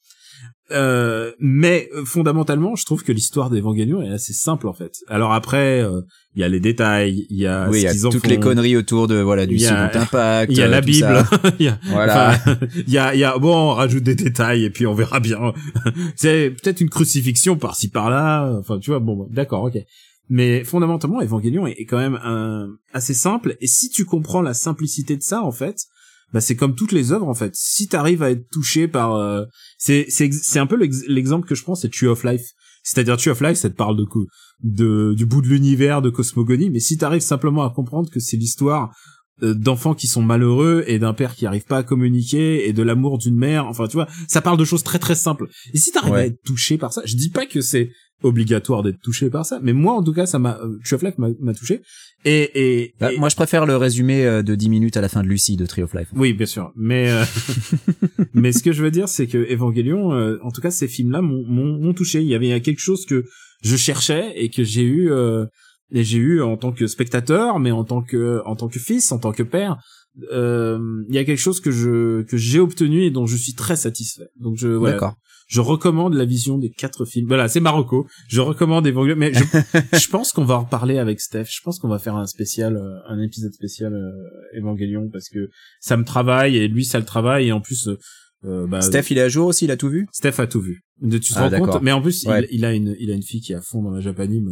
[0.71, 4.99] Euh, mais euh, fondamentalement, je trouve que l'histoire d'Evangelion est assez simple en fait.
[5.07, 6.01] Alors après, euh,
[6.35, 8.27] il y a les détails, il y a oui, y a toutes font.
[8.29, 10.51] les conneries autour de voilà du second impact.
[10.51, 11.23] Il y a la Bible,
[11.59, 12.37] il y a, Voilà.
[12.75, 15.19] il y a, il y a, bon, on rajoute des détails et puis on verra
[15.19, 15.53] bien.
[16.15, 18.55] c'est peut-être une crucifixion par-ci par-là.
[18.59, 19.77] Enfin, tu vois, bon, d'accord, ok.
[20.29, 23.57] Mais fondamentalement, Evangelion est, est quand même un, assez simple.
[23.59, 25.87] Et si tu comprends la simplicité de ça, en fait,
[26.33, 27.51] bah c'est comme toutes les œuvres, en fait.
[27.55, 29.43] Si t'arrives à être touché par, euh,
[29.77, 32.45] c'est, c'est, c'est un peu l'ex- l'exemple que je prends, c'est Tree of Life.
[32.83, 34.05] C'est-à-dire Tree of Life, ça te parle de,
[34.63, 36.69] de du bout de l'univers, de cosmogonie.
[36.69, 38.91] Mais si t'arrives simplement à comprendre que c'est l'histoire
[39.43, 42.83] euh, d'enfants qui sont malheureux et d'un père qui arrive pas à communiquer et de
[42.83, 43.65] l'amour d'une mère.
[43.67, 45.47] Enfin, tu vois, ça parle de choses très très simples.
[45.73, 46.19] Et si t'arrives Ouais.
[46.21, 47.89] à être touché par ça, je dis pas que c'est
[48.23, 51.03] obligatoire d'être touché par ça, mais moi en tout cas, ça m'a, euh, Tree of
[51.03, 51.81] Life m'a touché.
[52.23, 52.51] Et,
[52.83, 55.23] et, Bah, et- Moi, je préfère le résumé euh, de 10 minutes à la fin
[55.23, 56.09] de Lucie de Tree of Life.
[56.15, 56.71] oui, bien sûr.
[56.75, 57.23] Mais euh,
[58.33, 61.21] mais ce que je veux dire, c'est que Evangelion, euh, en tout cas, ces films-là
[61.21, 62.21] m'ont- touché.
[62.21, 63.25] Il y avait quelque chose que
[63.63, 65.45] je cherchais et que j'ai eu euh,
[65.91, 69.11] et j'ai eu en tant que spectateur, mais en tant que en tant que fils,
[69.11, 69.77] en tant que père.
[70.31, 70.79] euh,
[71.09, 73.75] Il y a quelque chose que je que j'ai obtenu et dont je suis très
[73.75, 74.27] satisfait.
[74.39, 75.15] Donc je voilà, D'accord.
[75.51, 77.27] Je recommande la vision des quatre films.
[77.27, 78.07] Voilà, c'est Marocco.
[78.29, 79.43] Je recommande Evangelion, mais je,
[79.99, 81.47] je pense qu'on va en reparler avec Steph.
[81.51, 85.49] Je pense qu'on va faire un spécial, euh, un épisode spécial euh, Evangelion parce que
[85.81, 87.97] ça me travaille et lui ça le travaille et en plus, euh,
[88.45, 90.07] euh, bah, Steph, il est à jour aussi, il a tout vu?
[90.13, 90.81] Steph a tout vu.
[91.01, 91.81] De, tu te Ah, rends compte?
[91.81, 92.47] Mais en plus, Ouais.
[92.49, 94.49] il, il a une, il a une fille qui est à fond dans la japanime.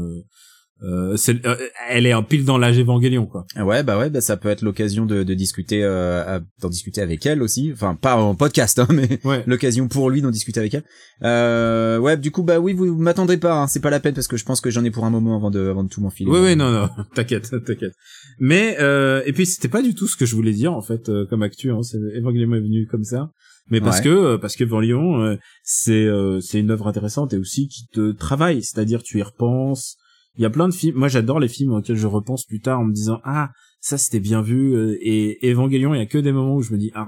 [0.82, 1.58] Euh, c'est- euh,
[1.90, 3.46] elle est en pile dans l'âge Evangelion quoi.
[3.56, 7.02] Ah Ouais, bah ouais, bah ça peut être l'occasion de, de discuter, euh, d'en discuter
[7.02, 7.72] avec elle aussi.
[7.74, 9.44] Enfin, pas en podcast, hein, mais Ouais.
[9.46, 10.84] l'occasion pour lui d'en discuter avec elle.
[11.24, 14.14] Euh, ouais, du coup, bah oui, vous, vous m'attendrez pas, hein, c'est pas la peine
[14.14, 16.00] parce que je pense que j'en ai pour un moment avant de, avant de tout
[16.02, 16.32] m'enfiler.
[16.32, 17.94] Oui, oui, non, non, t'inquiète, t'inquiète.
[18.40, 21.10] Mais euh, et puis c'était pas du tout ce que je voulais dire en fait
[21.10, 21.72] euh, comme actu.
[21.72, 23.32] Hein, c'est Evangelion est venu comme ça,
[23.70, 24.04] mais parce Ouais.
[24.06, 28.12] que parce que Evangelion euh, c'est euh, c'est une œuvre intéressante et aussi qui te
[28.14, 29.98] travaille, c'est-à-dire tu y repenses.
[30.38, 30.98] Il y a plein de films.
[30.98, 34.20] Moi, j'adore les films auxquels je repense plus tard en me disant ah ça c'était
[34.20, 34.74] bien vu.
[34.76, 37.08] euh, Et Evangelion, il y a que des moments où je me dis ah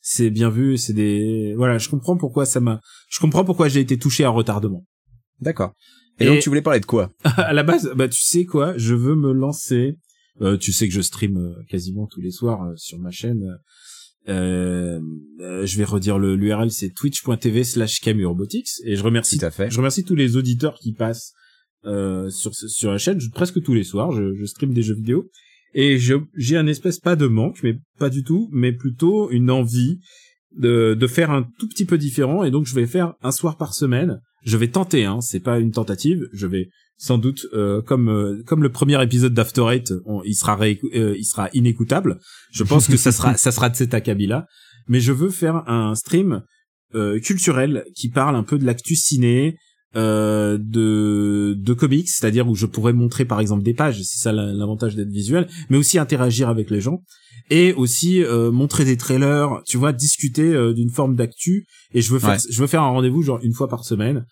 [0.00, 0.76] c'est bien vu.
[0.76, 2.80] C'est des voilà, je comprends pourquoi ça m'a.
[3.08, 4.84] Je comprends pourquoi j'ai été touché à retardement.
[5.40, 5.72] D'accord.
[6.20, 7.10] Et, Et- donc tu voulais parler de quoi?
[7.24, 9.96] À la base, bah tu sais quoi, je veux me lancer
[10.42, 13.42] Euh, tu sais que je stream euh, quasiment tous les soirs euh, sur ma chaîne.
[14.28, 15.00] Euh,
[15.38, 19.70] je vais redire le l'URL, c'est twitch.tv slash Robotics et je remercie, Tout à fait.
[19.70, 21.32] je remercie tous les auditeurs qui passent
[21.84, 23.18] sur sur la chaîne.
[23.34, 25.28] presque tous les soirs, je, je stream des jeux vidéo
[25.74, 30.00] et j'ai un espèce pas de manque, mais pas du tout, mais plutôt une envie
[30.56, 33.56] de, de faire un tout petit peu différent et donc je vais faire un soir
[33.56, 34.20] par semaine.
[34.44, 36.28] Je vais tenter, hein, c'est pas une tentative.
[36.32, 39.92] Je vais sans doute euh, comme euh, comme le premier épisode d'After Eight,
[40.24, 42.18] il sera euh, il sera inécoutable.
[42.52, 44.46] Je pense que ça sera ça sera de cet acabit là.
[44.88, 46.42] Mais je veux faire un stream
[47.22, 49.56] culturel qui parle un peu de l'actu ciné,
[49.96, 54.32] euh, de de comics, c'est-à-dire où je pourrais montrer par exemple des pages, c'est ça
[54.32, 57.02] l'avantage d'être visuel, mais aussi interagir avec les gens
[57.50, 62.12] et aussi euh, montrer des trailers, tu vois, discuter euh, d'une forme d'actu et je
[62.12, 64.26] veux faire je veux faire un rendez-vous genre une fois par semaine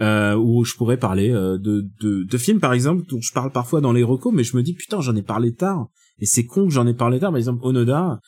[0.00, 3.82] euh, où je pourrais parler de, de de films par exemple dont je parle parfois
[3.82, 6.66] dans les recos mais je me dis putain, j'en ai parlé tard et c'est con
[6.66, 7.32] que j'en ai parlé tard.
[7.32, 8.18] Par exemple Onoda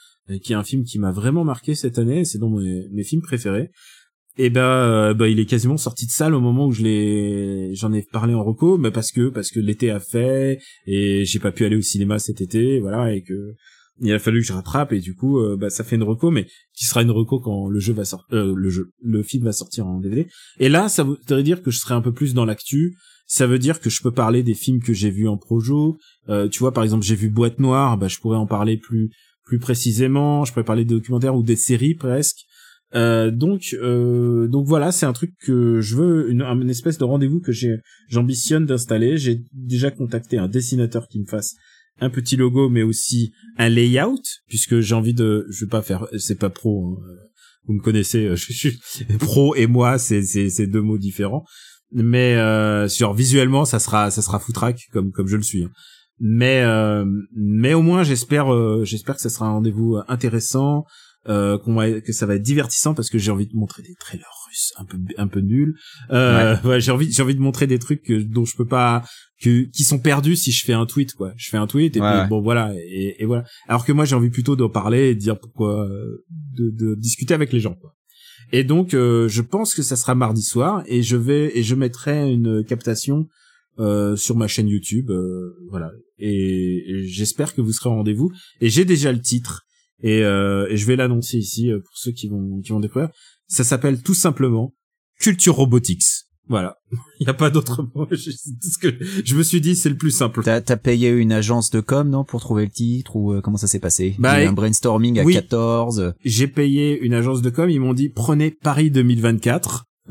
[0.42, 3.23] qui est un film qui m'a vraiment marqué cette année, c'est dans mes, mes films
[3.23, 3.70] préférés
[4.37, 7.75] et ben euh, bah, il est quasiment sorti de salle au moment où je l'ai
[7.75, 11.38] j'en ai parlé en reco mais parce que parce que l'été a fait et j'ai
[11.38, 13.55] pas pu aller au cinéma cet été voilà et que
[14.01, 16.33] il a fallu que je rattrape et du coup euh, bah ça fait une reco
[16.33, 19.87] mais qui sera une reco quand le jeu va sortir euh, le film va sortir
[19.87, 20.27] en DVD
[20.59, 22.97] et là ça voudrait dire que je serai un peu plus dans l'actu.
[23.27, 25.97] Ça veut dire que je peux parler des films que j'ai vus en projo.
[26.51, 29.09] Tu vois par exemple j'ai vu Boîte Noire bah je pourrais en parler plus
[29.47, 30.44] plus précisément.
[30.44, 32.44] Je pourrais parler des documentaires ou des séries presque
[32.95, 37.41] euh, donc euh, donc voilà, c'est un truc que je veux une, espèce de rendez-vous
[37.41, 37.77] que j'ai
[38.09, 39.17] j'ambitionne d'installer.
[39.17, 41.55] J'ai déjà contacté un dessinateur qui me fasse
[42.01, 46.09] un petit logo mais aussi un layout puisque j'ai envie de je vais pas faire
[46.19, 47.03] c'est pas pro hein.
[47.67, 48.79] vous me connaissez je suis
[49.21, 51.45] pro et moi c'est c'est deux mots différents
[51.95, 55.71] mais euh, sur visuellement ça sera ça sera foutraque comme comme je le suis hein.
[56.19, 57.05] mais euh,
[57.37, 60.85] mais au moins j'espère euh, j'espère que ça sera un rendez-vous intéressant
[61.29, 63.95] euh, qu'on va, que ça va être divertissant parce que j'ai envie de montrer des
[63.95, 65.75] trailers russes un peu un peu nuls.
[66.11, 66.81] Euh, ouais.
[66.81, 69.05] j'ai envie j'ai envie de montrer des trucs dont je peux pas
[69.41, 71.33] que qui sont perdus si je fais un tweet quoi.
[71.37, 73.45] Je fais un tweet et puis bon voilà et, et, voilà.
[73.69, 75.89] Alors que moi j'ai envie plutôt d'en parler et de dire pourquoi
[76.29, 77.95] de, de discuter avec les gens quoi.
[78.53, 81.75] Et donc euh, je pense que ça sera mardi soir et je vais et je
[81.75, 83.27] mettrai une captation
[83.79, 88.31] euh, sur ma chaîne YouTube euh, voilà et, et j'espère que vous serez au rendez-vous
[88.61, 89.67] et j'ai déjà le titre
[90.03, 93.11] et, euh, et je vais l'annoncer ici euh, pour ceux qui vont qui vont découvrir.
[93.47, 94.75] Ça s'appelle tout simplement
[95.19, 96.25] Culture Robotics.
[96.47, 96.77] Voilà,
[97.21, 98.07] il n'y a pas d'autre mot.
[98.11, 98.89] Je, ce que
[99.25, 100.43] je me suis dit, c'est le plus simple.
[100.43, 103.57] T'as as payé une agence de com, non, pour trouver le titre ou euh, comment
[103.57, 104.15] ça s'est passé?
[104.19, 106.15] Bah, un brainstorming à 14.
[106.25, 107.71] J'ai payé une agence de com.
[107.71, 109.87] Ils m'ont dit prenez Paris 2024.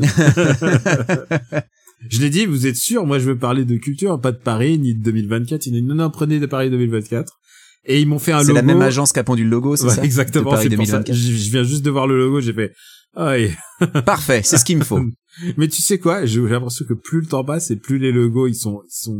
[2.10, 3.06] je l'ai dit, vous êtes sûr?
[3.06, 5.67] Moi, je veux parler de culture, pas de Paris ni de 2024.
[5.67, 7.39] Ils m'ont dit non, non, prenez de Paris 2024
[7.86, 8.48] et ils m'ont fait un logo.
[8.48, 10.04] C'est la même agence qui a pondu le logo, c'est ça?
[10.04, 11.04] Exactement, c'est pour ça.
[11.06, 12.74] Je, viens juste de voir le logo, j'ai fait
[13.15, 13.36] ah
[14.06, 15.00] Parfait, c'est ce qu'il me faut.
[15.58, 18.48] Mais tu sais quoi, j'ai l'impression que plus le temps passe et plus les logos
[18.48, 19.19] ils sont ils sont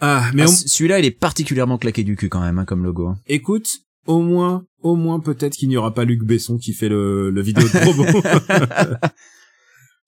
[0.00, 3.06] ah, mais ah, celui-là, il est particulièrement claqué du cul quand même, hein, comme logo.
[3.06, 3.16] Hein.
[3.26, 3.68] Écoute,
[4.06, 7.40] au moins, au moins peut-être qu'il n'y aura pas Luc Besson qui fait le, le
[7.40, 8.04] vidéo de promo.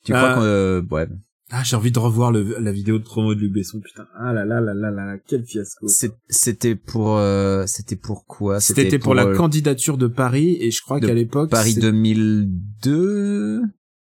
[0.05, 1.07] tu crois euh, que, ouais.
[1.51, 4.07] Ah, j'ai envie de revoir le, la vidéo de promo de Luc Besson, putain.
[4.19, 5.87] Ah là là là là là, quel fiasco.
[6.29, 10.83] C'était pour, euh, c'était pour quoi C'était pour, la euh, candidature de Paris et je
[10.83, 11.51] crois qu'à l'époque.
[11.51, 13.63] Paris 2002.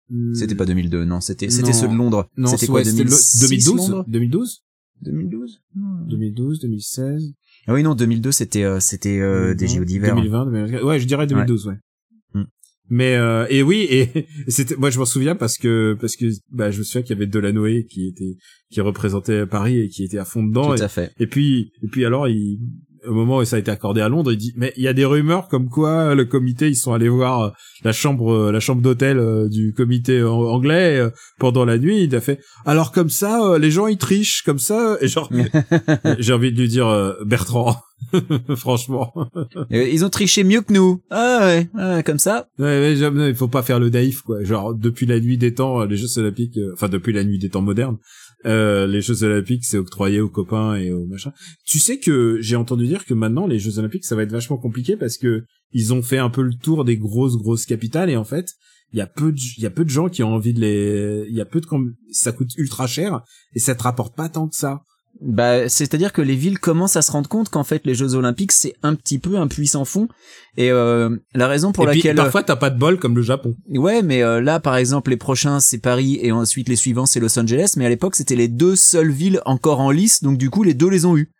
[0.09, 0.35] Hmm.
[0.35, 1.21] C'était pas 2002, non.
[1.21, 2.29] C'était, c'était ceux de Londres.
[2.47, 3.41] C'était quoi 2012
[4.11, 4.63] 2012
[5.03, 5.63] 2012
[6.09, 7.35] 2012, 2016.
[7.67, 10.15] Ah oui non, 2002 c'était euh, c'était euh, des JO d'hiver.
[10.15, 11.79] 2020, 2020, ouais, je dirais 2012, ouais.
[12.95, 16.71] Mais euh, et oui et c'était moi je m'en souviens parce que parce que bah
[16.71, 18.37] je me souviens qu'il y avait Delanoë qui était
[18.71, 20.75] qui représentait Paris et qui était à fond dedans.
[20.75, 21.11] Tout et, à fait.
[21.19, 22.61] Et puis et puis alors il
[23.07, 24.93] au moment où ça a été accordé à Londres, il dit mais il y a
[24.93, 27.51] des rumeurs comme quoi le comité ils sont allés voir euh,
[27.85, 31.01] la chambre euh, la chambre d'hôtel euh, du comité anglais
[31.39, 34.97] pendant la nuit, il a fait alors comme ça les gens ils trichent comme ça
[35.01, 35.31] et genre
[36.19, 37.77] j'ai envie de lui dire Bertrand
[38.57, 39.15] franchement.
[39.71, 41.01] Ils ont triché mieux que nous.
[41.11, 41.39] Ah
[41.75, 42.49] ouais, comme ça.
[42.59, 44.43] Ouais, mais il faut pas faire le naïf quoi.
[44.43, 47.63] Genre depuis la nuit des temps, les Jeux Olympiques, enfin depuis la nuit des temps
[47.63, 47.99] modernes,
[48.47, 51.33] euh, les Jeux Olympiques, c'est octroyé aux copains et aux machins.
[51.65, 54.59] Tu sais que j'ai entendu dire que maintenant les Jeux Olympiques, ça va être vachement
[54.59, 58.17] compliqué parce que ils ont fait un peu le tour des grosses grosses capitales et
[58.17, 58.55] en fait,
[58.93, 60.61] il y a peu de il y a peu de gens qui ont envie de
[60.61, 61.67] les il y a peu de
[62.11, 63.23] ça coûte ultra cher
[63.55, 64.83] et ça te rapporte pas tant que ça.
[65.25, 68.51] Bah, c'est-à-dire que les villes commencent à se rendre compte qu'en fait les Jeux Olympiques
[68.51, 70.09] c'est un petit peu un puissant fond
[70.57, 73.23] et euh, la raison pour et laquelle puis, parfois t'as pas de bol comme le
[73.23, 73.55] Japon.
[73.69, 77.21] Ouais, mais euh, là par exemple les prochains c'est Paris et ensuite les suivants c'est
[77.21, 80.51] Los Angeles, mais à l'époque c'était les deux seules villes encore en lice donc du
[80.51, 81.31] coup les deux les ont eu.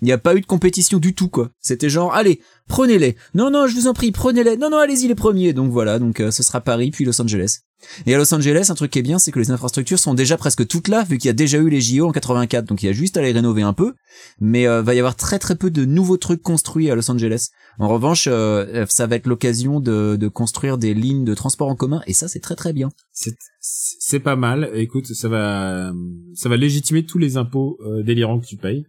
[0.00, 1.50] Il n'y a pas eu de compétition du tout quoi.
[1.60, 3.16] C'était genre allez, prenez-les.
[3.34, 4.56] Non non, je vous en prie, prenez-les.
[4.56, 5.52] Non non, allez-y les premiers.
[5.52, 7.60] Donc voilà, donc euh, ce sera Paris puis Los Angeles.
[8.06, 10.36] Et à Los Angeles, un truc qui est bien, c'est que les infrastructures sont déjà
[10.36, 12.64] presque toutes là, vu qu'il y a déjà eu les JO en 84.
[12.64, 13.94] Donc il y a juste à les rénover un peu,
[14.40, 17.48] mais euh, va y avoir très très peu de nouveaux trucs construits à Los Angeles.
[17.80, 22.02] En revanche, euh, ça va être l'occasion de, construire des lignes de transport en commun,
[22.06, 22.90] et ça c'est très très bien.
[23.60, 24.70] C'est pas mal.
[24.74, 25.92] Écoute, ça va
[26.34, 28.84] ça va légitimer tous les impôts délirants que tu payes.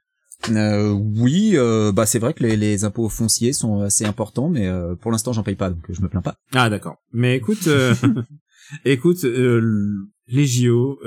[0.49, 4.67] Euh, oui, euh, bah c'est vrai que les, les, impôts fonciers sont assez importants, mais
[4.67, 6.35] euh, pour l'instant j'en paye pas, donc je me plains pas.
[6.53, 6.95] Ah d'accord.
[7.11, 7.93] Mais écoute, euh,
[8.85, 10.99] écoute, les JO.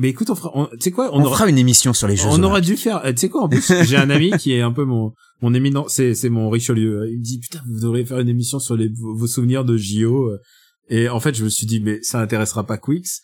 [0.00, 2.28] mais écoute, on fera, tu sais quoi, on, aura, fera une émission sur les JO.
[2.30, 3.02] On aurait dû faire.
[3.04, 5.84] Tu sais quoi, en plus, j'ai un ami qui est un peu mon mon éminent,
[5.88, 7.08] c'est c'est mon Richelieu.
[7.10, 10.32] Il me dit putain, vous devriez faire une émission sur les vos souvenirs de JO.
[10.88, 13.20] Et en fait, je me suis dit mais ça intéressera pas Quix.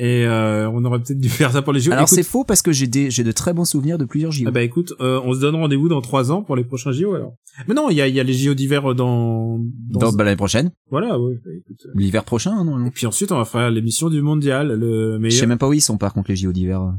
[0.00, 1.92] Et euh, on aurait peut-être dû faire ça pour les JO.
[1.92, 4.44] Alors c'est faux parce que j'ai des j'ai de très bons souvenirs de plusieurs JO.
[4.46, 7.14] Ah bah écoute, euh, on se donne rendez-vous dans trois ans pour les prochains JO
[7.14, 7.34] alors.
[7.66, 9.58] Mais non, il y a il y a les JO d'hiver dans
[9.90, 10.70] dans, bah, l'année prochaine.
[10.90, 11.34] Voilà, oui.
[11.44, 11.90] Bah, euh.
[11.96, 15.34] L'hiver prochain, non, Et puis ensuite on va faire l'émission du mondial, le meilleur.
[15.34, 16.94] Je sais même pas où ils sont par contre les JO d'hiver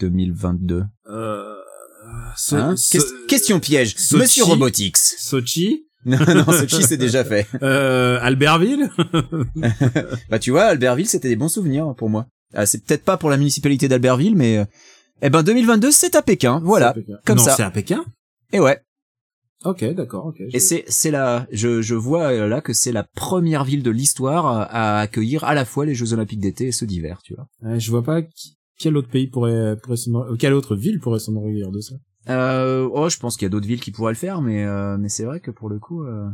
[0.00, 0.82] 2022.
[1.08, 1.54] Euh...
[2.52, 2.74] Hein
[3.28, 3.94] question piège.
[4.12, 4.96] Monsieur Robotics.
[4.96, 5.86] Sochi.
[6.06, 7.46] non, non, Sochi c'est déjà fait.
[7.62, 8.90] Euh, Albertville?
[10.30, 12.26] Bah tu vois, Albertville c'était des bons souvenirs pour moi.
[12.54, 14.64] Ah, c'est peut-être pas pour la municipalité d'Albertville, mais euh,
[15.22, 17.54] eh ben 2022 c'est à Pékin, voilà, comme non, ça.
[17.56, 18.04] c'est à Pékin?
[18.52, 18.80] Et ouais.
[19.64, 20.40] Ok, d'accord, ok.
[20.52, 23.90] Et c'est c'est la, je je vois euh, là que c'est la première ville de
[23.90, 27.78] l'histoire à accueillir à la fois les Jeux Olympiques d'été et ceux d'hiver, tu vois.
[27.78, 28.22] Je vois pas
[28.78, 29.96] quel autre pays pourrait, pourrait
[30.38, 31.94] quelle autre ville pourrait s'en enorgueillir de ça?
[32.28, 34.96] Euh, oh, je pense qu'il y a d'autres villes qui pourraient le faire, mais euh,
[34.96, 36.28] mais c'est vrai que pour le coup, euh...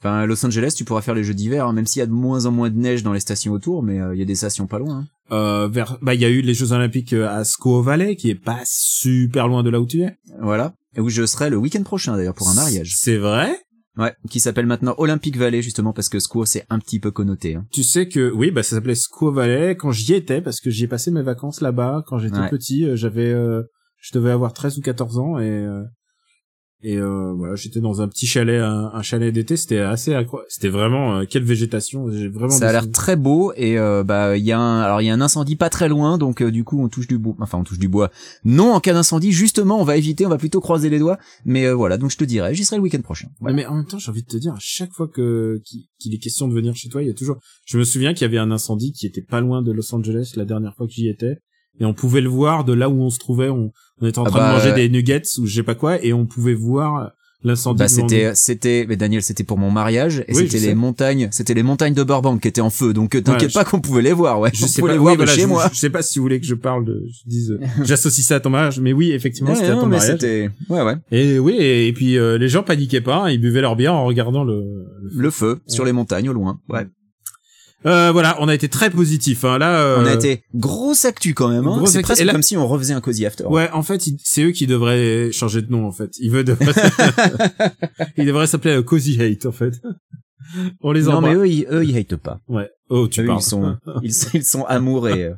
[0.00, 2.12] enfin Los Angeles, tu pourras faire les Jeux d'hiver, hein, même s'il y a de
[2.12, 4.34] moins en moins de neige dans les stations autour, mais euh, il y a des
[4.34, 4.98] stations pas loin.
[4.98, 5.06] Hein.
[5.30, 8.30] Euh, vers, bah il y a eu les Jeux Olympiques euh, à Squaw Valley, qui
[8.30, 10.18] est pas super loin de là où tu es.
[10.40, 12.96] Voilà, et où je serai le week-end prochain d'ailleurs pour un mariage.
[12.96, 13.56] C'est vrai?
[13.96, 17.54] Ouais, qui s'appelle maintenant Olympic Valley justement parce que Squaw c'est un petit peu connoté.
[17.54, 17.64] Hein.
[17.70, 20.82] Tu sais que oui, bah ça s'appelait Squaw Valley quand j'y étais parce que j'y
[20.82, 22.88] ai passé mes vacances là-bas quand j'étais petit.
[22.96, 23.32] J'avais
[24.04, 25.82] je devais avoir 13 ou 14 ans et euh,
[26.82, 29.56] et euh, voilà j'étais dans un petit chalet un, chalet d'été.
[29.56, 30.14] C'était assez
[30.48, 32.10] c'était vraiment euh, quelle végétation.
[32.10, 35.06] J'ai vraiment ça a l'air très beau et bah il y a un alors il
[35.06, 37.56] y a un incendie pas très loin donc du coup on touche du bois enfin
[37.56, 38.10] on touche du bois.
[38.44, 41.72] Non en cas d'incendie justement on va éviter on va plutôt croiser les doigts mais
[41.72, 43.28] voilà donc je te dirai j'y serai le week-end prochain.
[43.40, 45.62] Mais en même temps j'ai envie de te dire à chaque fois que
[45.98, 48.26] qu'il est question de venir chez toi il y a toujours je me souviens qu'il
[48.26, 50.92] y avait un incendie qui était pas loin de Los Angeles la dernière fois que
[50.92, 51.38] j'y étais
[51.80, 53.48] et on pouvait le voir de là où on se trouvait.
[53.48, 55.74] On, on était en ah train de bah, manger des nuggets ou je sais pas
[55.74, 57.12] quoi, et on pouvait voir
[57.44, 57.78] l'incendie.
[57.78, 61.62] Bah c'était c'était mais Daniel c'était pour mon mariage et c'était les montagnes c'était les
[61.62, 64.40] montagnes de Burbank qui étaient en feu donc euh, t'inquiète pas qu'on pouvait les voir
[64.40, 64.50] ouais.
[64.54, 64.92] Je sais pas.
[64.92, 65.68] les voir de chez moi.
[65.72, 68.40] je, sais pas si vous voulez que je parle de je dise j'associe ça à
[68.40, 70.20] ton mariage mais oui effectivement c'était à ton mariage.
[70.22, 70.50] ouais
[70.82, 70.96] ouais.
[71.12, 74.44] Et oui et, puis euh, les gens paniquaient pas ils buvaient leur bière en regardant
[74.44, 74.64] le
[75.12, 76.86] le feu, sur les montagnes au loin ouais
[77.86, 79.44] euh, voilà, on a été très positif.
[79.44, 79.58] Hein.
[79.58, 80.00] Là, euh...
[80.00, 81.66] on a été grosse actu quand même.
[81.66, 81.82] Hein.
[81.86, 83.44] C'est presque comme si on refaisait un cozy after.
[83.44, 85.86] Ouais, en fait, c'est eux qui devraient changer de nom.
[85.86, 86.44] En fait, ils veulent.
[88.16, 89.74] ils devraient s'appeler euh, cozy hate en fait.
[90.80, 91.22] on les embrasse.
[91.22, 92.40] Non mais eux, ils, eux, ils hatent pas.
[92.48, 92.70] Ouais.
[92.88, 93.38] Oh, tu parles.
[93.40, 95.24] Ils sont, ils, sont, ils sont amourés.
[95.24, 95.34] Euh.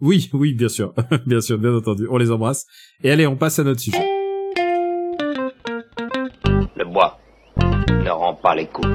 [0.00, 0.94] Oui, oui, bien sûr,
[1.26, 2.06] bien sûr, bien entendu.
[2.10, 2.66] On les embrasse.
[3.02, 4.04] Et allez, on passe à notre sujet.
[6.76, 7.18] Le bois
[7.58, 8.88] ne rend pas les coups.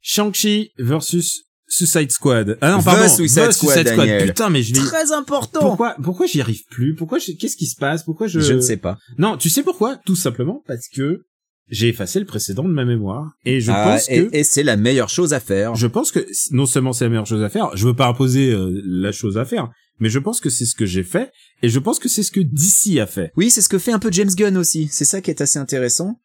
[0.00, 2.58] Shang-Chi versus Suicide Squad.
[2.60, 3.08] Ah non, pardon.
[3.08, 4.80] Suicide, Squad, Putain, mais je l'ai...
[4.80, 5.60] Très important.
[5.60, 6.94] Pourquoi, pourquoi j'y arrive plus?
[6.94, 8.04] Pourquoi qu'est-ce qui se passe?
[8.04, 8.40] Pourquoi je...
[8.40, 8.98] Je ne sais pas.
[9.18, 9.96] Non, tu sais pourquoi?
[10.06, 11.26] Tout simplement parce que
[11.68, 13.32] j'ai effacé le précédent de ma mémoire.
[13.44, 14.34] Et je ah, pense et, que...
[14.34, 15.74] Et c'est la meilleure chose à faire.
[15.74, 18.50] Je pense que non seulement c'est la meilleure chose à faire, je veux pas imposer
[18.50, 19.68] euh, la chose à faire,
[20.00, 21.30] mais je pense que c'est ce que j'ai fait,
[21.62, 23.32] et je pense que c'est ce que DC a fait.
[23.36, 24.88] Oui, c'est ce que fait un peu James Gunn aussi.
[24.90, 26.18] C'est ça qui est assez intéressant.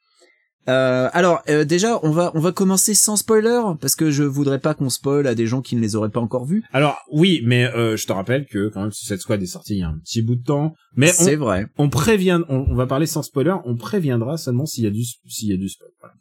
[0.69, 4.59] Euh, alors euh, déjà on va on va commencer sans spoiler parce que je voudrais
[4.59, 6.63] pas qu'on spoil à des gens qui ne les auraient pas encore vus.
[6.71, 9.79] Alors oui, mais euh, je te rappelle que quand même cette squad est sortie il
[9.79, 10.73] y a un petit bout de temps.
[10.95, 11.67] Mais c'est vrai.
[11.77, 13.55] On prévient, on, va parler sans spoiler.
[13.65, 15.89] On préviendra seulement s'il y a du s'il y a du spoil.
[15.99, 16.15] Voilà.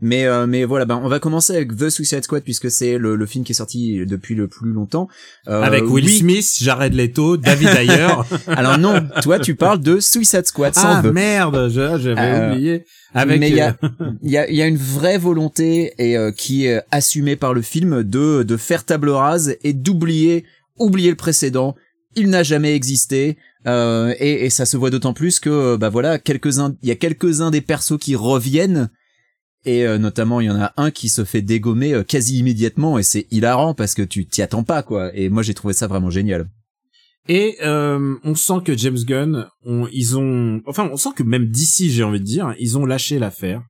[0.00, 3.16] Mais euh, mais voilà, ben on va commencer avec The Suicide Squad puisque c'est le,
[3.16, 5.08] le film qui est sorti depuis le plus longtemps.
[5.48, 8.08] Euh, avec Will Smith, Jared Leto, David Ayer.
[8.46, 12.84] Alors non, toi tu parles de Suicide Squad sans Ah merde, j'avais euh, oublié.
[13.12, 13.76] Avec mais il y a
[14.22, 18.02] il y a y a une vraie volonté et qui est assumée par le film
[18.02, 20.44] de de faire table rase et d'oublier
[20.78, 21.74] oublier le précédent.
[22.16, 23.36] Il n'a jamais existé.
[23.66, 26.92] Euh, et, et, ça se voit d'autant plus que bah voilà quelques uns il y
[26.92, 28.90] a quelques uns des persos qui reviennent
[29.64, 32.98] et euh, notamment, il y en a un qui se fait dégommer euh, quasi immédiatement
[32.98, 35.14] et c'est hilarant parce que tu t'y attends pas quoi.
[35.16, 36.48] Et moi, j'ai trouvé ça vraiment génial.
[37.28, 39.46] Et euh, on sent que James Gunn,
[39.92, 43.18] ils ont, enfin, on sent que même d'ici, j'ai envie de dire, ils ont lâché
[43.18, 43.62] l'affaire.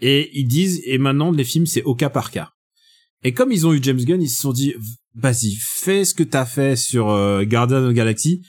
[0.00, 2.50] Et ils disent, et maintenant les films c'est au cas par cas.
[3.22, 4.74] Et comme ils ont eu James Gunn, ils se sont dit,
[5.14, 7.06] vas-y, fais ce que t'as fait sur
[7.44, 8.42] Guardian of the Galaxy,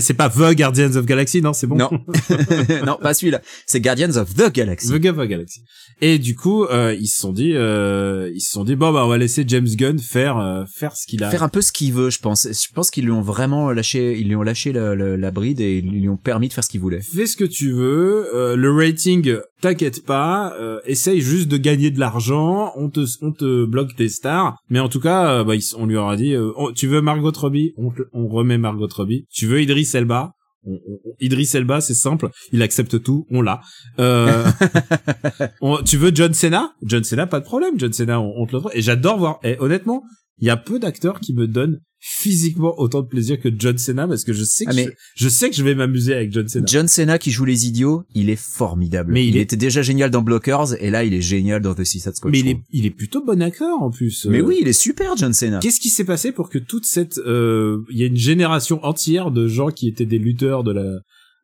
[0.00, 1.76] c'est pas The Guardians of Galaxy, non, c'est bon.
[1.76, 1.90] Non,
[2.86, 3.40] non, pas celui-là.
[3.66, 4.88] C'est Guardians of the Galaxy.
[4.88, 5.62] The Galaxy.
[6.02, 9.04] Et du coup, euh, ils se sont dit, euh, ils se sont dit, bon bah
[9.04, 11.30] on va laisser James Gunn faire euh, faire ce qu'il a.
[11.30, 12.46] Faire un peu ce qu'il veut, je pense.
[12.46, 15.78] Je pense qu'ils lui ont vraiment lâché, ils lui ont lâché la, la, bride et
[15.78, 17.00] ils lui ont permis de faire ce qu'il voulait.
[17.00, 18.28] Fais ce que tu veux.
[18.34, 20.54] Euh, le rating, t'inquiète pas.
[20.58, 22.72] Euh, essaye juste de gagner de l'argent.
[22.76, 24.56] On te on te bloque tes stars.
[24.68, 27.92] Mais en tout cas, bah, on lui aura dit, oh, tu veux Margot Robbie, on,
[28.12, 29.26] on remet Margot Robbie.
[29.30, 30.34] Tu veux Idris Elba,
[30.66, 30.78] on,
[31.20, 33.60] Idris Elba, c'est simple, il accepte tout, on l'a.
[33.98, 34.44] Euh,
[35.84, 36.74] tu veux John Cena?
[36.82, 39.40] John Cena, pas de problème, John Cena, on, te le Et j'adore voir.
[39.42, 40.02] Et honnêtement,
[40.40, 44.08] il y a peu d'acteurs qui me donnent physiquement autant de plaisir que John Cena
[44.08, 46.64] parce que je sais que ah, je, sais que je vais m'amuser avec John Cena.
[46.66, 49.12] John Cena qui joue les idiots, il est formidable.
[49.12, 52.14] Mais il, était déjà génial dans Blockers et là il est génial dans The Suicide
[52.14, 52.32] Squad.
[52.32, 54.26] Mais il est il est plutôt bon acteur en plus.
[54.26, 55.58] Mais oui, il est super John Cena.
[55.58, 59.30] Qu'est-ce qui s'est passé pour que toute cette euh, il y a une génération entière
[59.30, 61.00] de gens qui étaient des lutteurs de la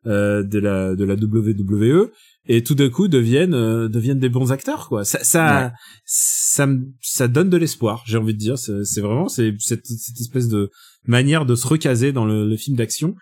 [0.07, 2.09] euh, de la de la WWE
[2.47, 5.03] et tout d'un coup deviennent euh, deviennent des bons acteurs quoi.
[5.03, 5.73] Ça ça
[6.05, 6.67] ça,
[7.01, 8.57] ça donne de l'espoir j'ai envie de dire.
[8.57, 10.71] C'est vraiment c'est cette, cette espèce de
[11.05, 13.15] manière de se recaser dans le, le film d'action.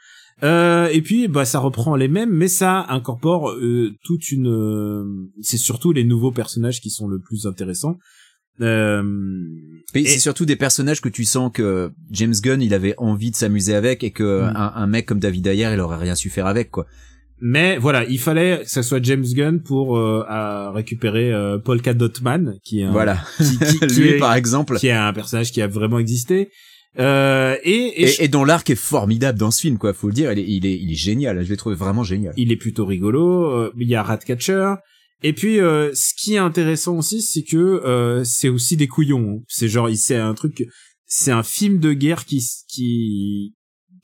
[0.44, 5.06] Euh, et puis bah ça reprend les mêmes mais ça incorpore euh, toute une euh,
[5.42, 7.98] c'est surtout les nouveaux personnages qui sont le plus intéressants.
[8.62, 9.04] Euh,
[9.94, 10.06] et...
[10.06, 13.76] c'est surtout des personnages que tu sens que James Gunn il avait envie de s'amuser
[13.76, 14.56] avec et que mm.
[14.56, 16.86] un, un, mec comme David Ayer il aurait rien su faire avec quoi
[17.48, 21.94] mais voilà, il fallait que ça soit James Gunn pour euh, à récupérer euh, Polka
[21.94, 25.68] Dotman, qui est un, voilà, qui, lui par exemple, qui est un personnage qui a
[25.68, 26.50] vraiment existé.
[26.98, 29.94] Euh, et, et, et, dont l'arc est formidable dans ce film, quoi.
[29.94, 31.44] Faut le dire, il est, il est, il est génial.
[31.44, 32.34] Je l'ai trouvé vraiment génial.
[32.36, 33.46] Il est plutôt rigolo.
[33.46, 34.74] Euh, il y a Ratcatcher.
[35.22, 39.44] Et puis, euh, ce qui est intéressant aussi, c'est que c'est aussi des couillons.
[39.48, 40.66] C'est genre, c'est un truc,
[41.06, 43.54] c'est un film de guerre qui, qui,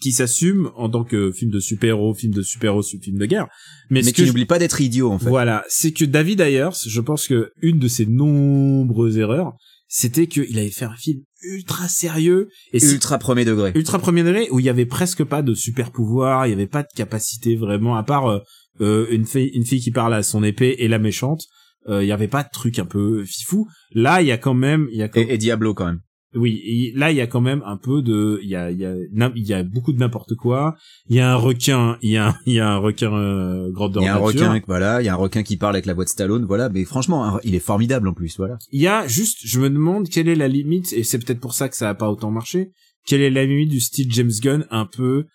[0.02, 3.48] qui s'assume en tant que film de super-héros, film de super-héros, film de guerre.
[3.90, 5.30] Mais, mais qui n'oublie pas d'être idiot, en fait.
[5.30, 5.64] Voilà.
[5.70, 9.54] C'est que David Ayers, je pense que une de ses nombreuses erreurs,
[9.88, 13.72] c'était qu'il avait fait un film ultra sérieux et ultra premier degré.
[13.76, 16.68] Ultra premier degré où il y avait presque pas de super pouvoir, il y avait
[16.68, 18.40] pas de capacité vraiment à part euh,
[18.80, 21.44] euh, une fille une fille qui parle à son épée et la méchante,
[21.90, 23.68] euh, il y avait pas de truc un peu fifou.
[23.92, 26.00] Là, il y a quand même il y a et Diablo quand même.
[26.34, 28.86] Oui, là il y a quand même un peu de, il y a, il y
[28.86, 28.96] a,
[29.36, 30.76] il y a beaucoup de n'importe quoi.
[31.10, 34.02] Il y a un requin, il y a, il y a un requin euh, grandeur
[34.02, 35.94] Il y a un requin, voilà, il y a un requin qui parle avec la
[35.94, 36.70] voix de Stallone, voilà.
[36.70, 38.58] Mais franchement, il est formidable en plus, voilà.
[38.72, 41.54] Il y a juste, je me demande quelle est la limite, et c'est peut-être pour
[41.54, 42.72] ça que ça a pas autant marché.
[43.06, 45.26] Quelle est la limite du style James Gunn, un peu,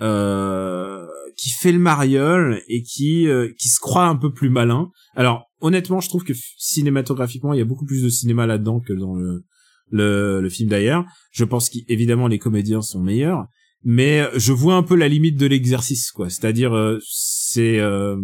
[0.00, 4.90] euh, qui fait le mariole et qui, euh, qui se croit un peu plus malin.
[5.14, 8.92] Alors honnêtement, je trouve que cinématographiquement, il y a beaucoup plus de cinéma là-dedans que
[8.92, 9.44] dans le
[9.90, 11.04] le, le film d'ailleurs.
[11.30, 13.46] Je pense qu'évidemment les comédiens sont meilleurs,
[13.84, 16.28] mais je vois un peu la limite de l'exercice, quoi.
[16.28, 18.16] C'est-à-dire, euh, c'est euh,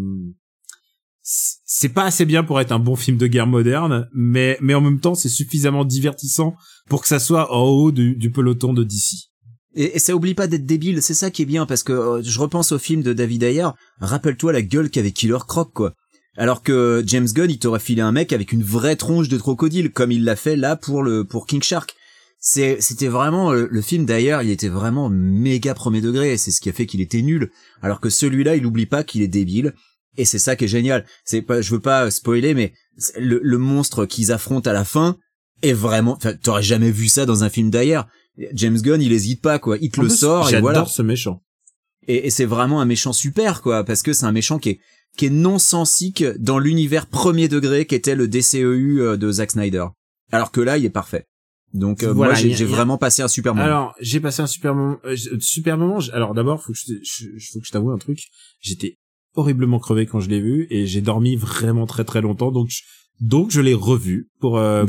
[1.22, 4.80] c'est pas assez bien pour être un bon film de guerre moderne, mais mais en
[4.80, 6.54] même temps c'est suffisamment divertissant
[6.88, 9.30] pour que ça soit en haut du, du peloton de DC.
[9.74, 12.38] Et, ça oublie pas d'être débile, c'est ça qui est bien, parce que euh, je
[12.38, 13.68] repense au film de David Ayer,
[14.00, 15.94] rappelle-toi la gueule qu'avait Killer Croc, quoi.
[16.36, 19.92] Alors que James Gunn, il t'aurait filé un mec avec une vraie tronche de crocodile,
[19.92, 21.94] comme il l'a fait là pour le pour King Shark.
[22.38, 26.68] C'est, c'était vraiment le, film d'ailleurs, il était vraiment méga premier degré, c'est ce qui
[26.68, 27.52] a fait qu'il était nul.
[27.82, 29.74] Alors que celui-là, il oublie pas qu'il est débile,
[30.16, 31.06] et c'est ça qui est génial.
[31.24, 32.72] C'est pas, je veux pas spoiler, mais
[33.16, 35.18] le, le monstre qu'ils affrontent à la fin
[35.62, 36.18] est vraiment.
[36.42, 38.08] T'aurais jamais vu ça dans un film d'ailleurs.
[38.54, 40.78] James Gunn, il hésite pas quoi, il te le sort et voilà.
[40.80, 41.42] J'adore ce méchant.
[42.08, 44.80] Et, et c'est vraiment un méchant super quoi, parce que c'est un méchant qui est
[45.16, 49.86] qui est non sensique dans l'univers premier degré qu'était le DCEU euh, de Zack Snyder.
[50.30, 51.26] Alors que là, il est parfait.
[51.74, 53.64] Donc euh, moi j'ai vraiment passé un super moment.
[53.64, 56.00] Alors j'ai passé un super moment, euh, super moment.
[56.12, 58.18] Alors d'abord faut que je, faut que je t'avoue un truc.
[58.60, 58.98] J'étais
[59.34, 62.52] horriblement crevé quand je l'ai vu et j'ai dormi vraiment très très longtemps.
[62.52, 62.82] Donc je,
[63.20, 64.58] donc je l'ai revu pour.
[64.58, 64.84] Euh,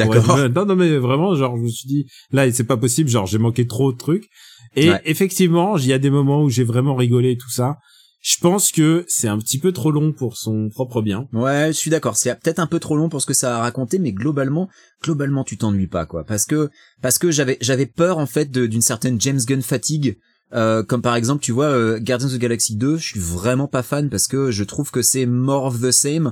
[0.49, 3.09] non non mais vraiment genre je me suis dit là c'est pas possible.
[3.09, 4.27] Genre j'ai manqué trop de trucs.
[4.75, 7.77] Et effectivement il y a des moments où j'ai vraiment rigolé et tout ça.
[8.23, 11.27] Je pense que c'est un petit peu trop long pour son propre bien.
[11.33, 12.15] Ouais, je suis d'accord.
[12.15, 14.69] C'est peut-être un peu trop long pour ce que ça a raconté, mais globalement,
[15.03, 16.23] globalement, tu t'ennuies pas, quoi.
[16.23, 16.69] Parce que,
[17.01, 20.17] parce que j'avais, j'avais peur en fait d'une certaine James Gunn fatigue.
[20.53, 23.67] Euh, comme par exemple, tu vois, euh, Guardians of the Galaxy 2, je suis vraiment
[23.67, 26.31] pas fan parce que je trouve que c'est more of the same.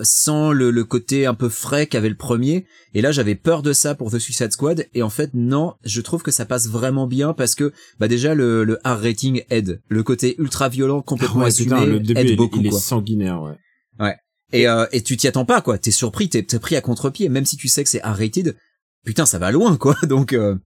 [0.00, 2.66] Sans le, le côté un peu frais qu'avait le premier.
[2.94, 4.86] Et là, j'avais peur de ça pour The Suicide Squad.
[4.94, 8.34] Et en fait, non, je trouve que ça passe vraiment bien parce que, bah déjà,
[8.34, 9.80] le, le R rating aide.
[9.88, 12.58] Le côté ultra violent, complètement ouais, assumé, putain, le début, aide il, beaucoup.
[12.60, 12.78] il est quoi.
[12.80, 13.54] sanguinaire, ouais.
[14.00, 14.16] Ouais.
[14.52, 15.78] Et, euh, et tu t'y attends pas, quoi.
[15.78, 18.56] T'es surpris, t'es t'es pris à contre-pied, même si tu sais que c'est R-rated.
[19.04, 19.96] Putain, ça va loin, quoi.
[20.08, 20.56] Donc, euh,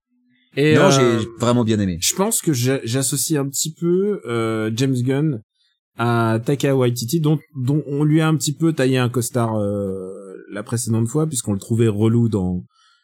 [0.55, 1.97] Et non, euh, j'ai vraiment bien aimé.
[2.01, 5.41] je pense que j'a- j'associe un petit peu euh, James Gunn
[5.97, 10.11] à Taika Waititi, dont, dont on lui a un petit peu taillé un costard euh,
[10.51, 12.63] la précédente fois, puisqu'on le trouvait relou dans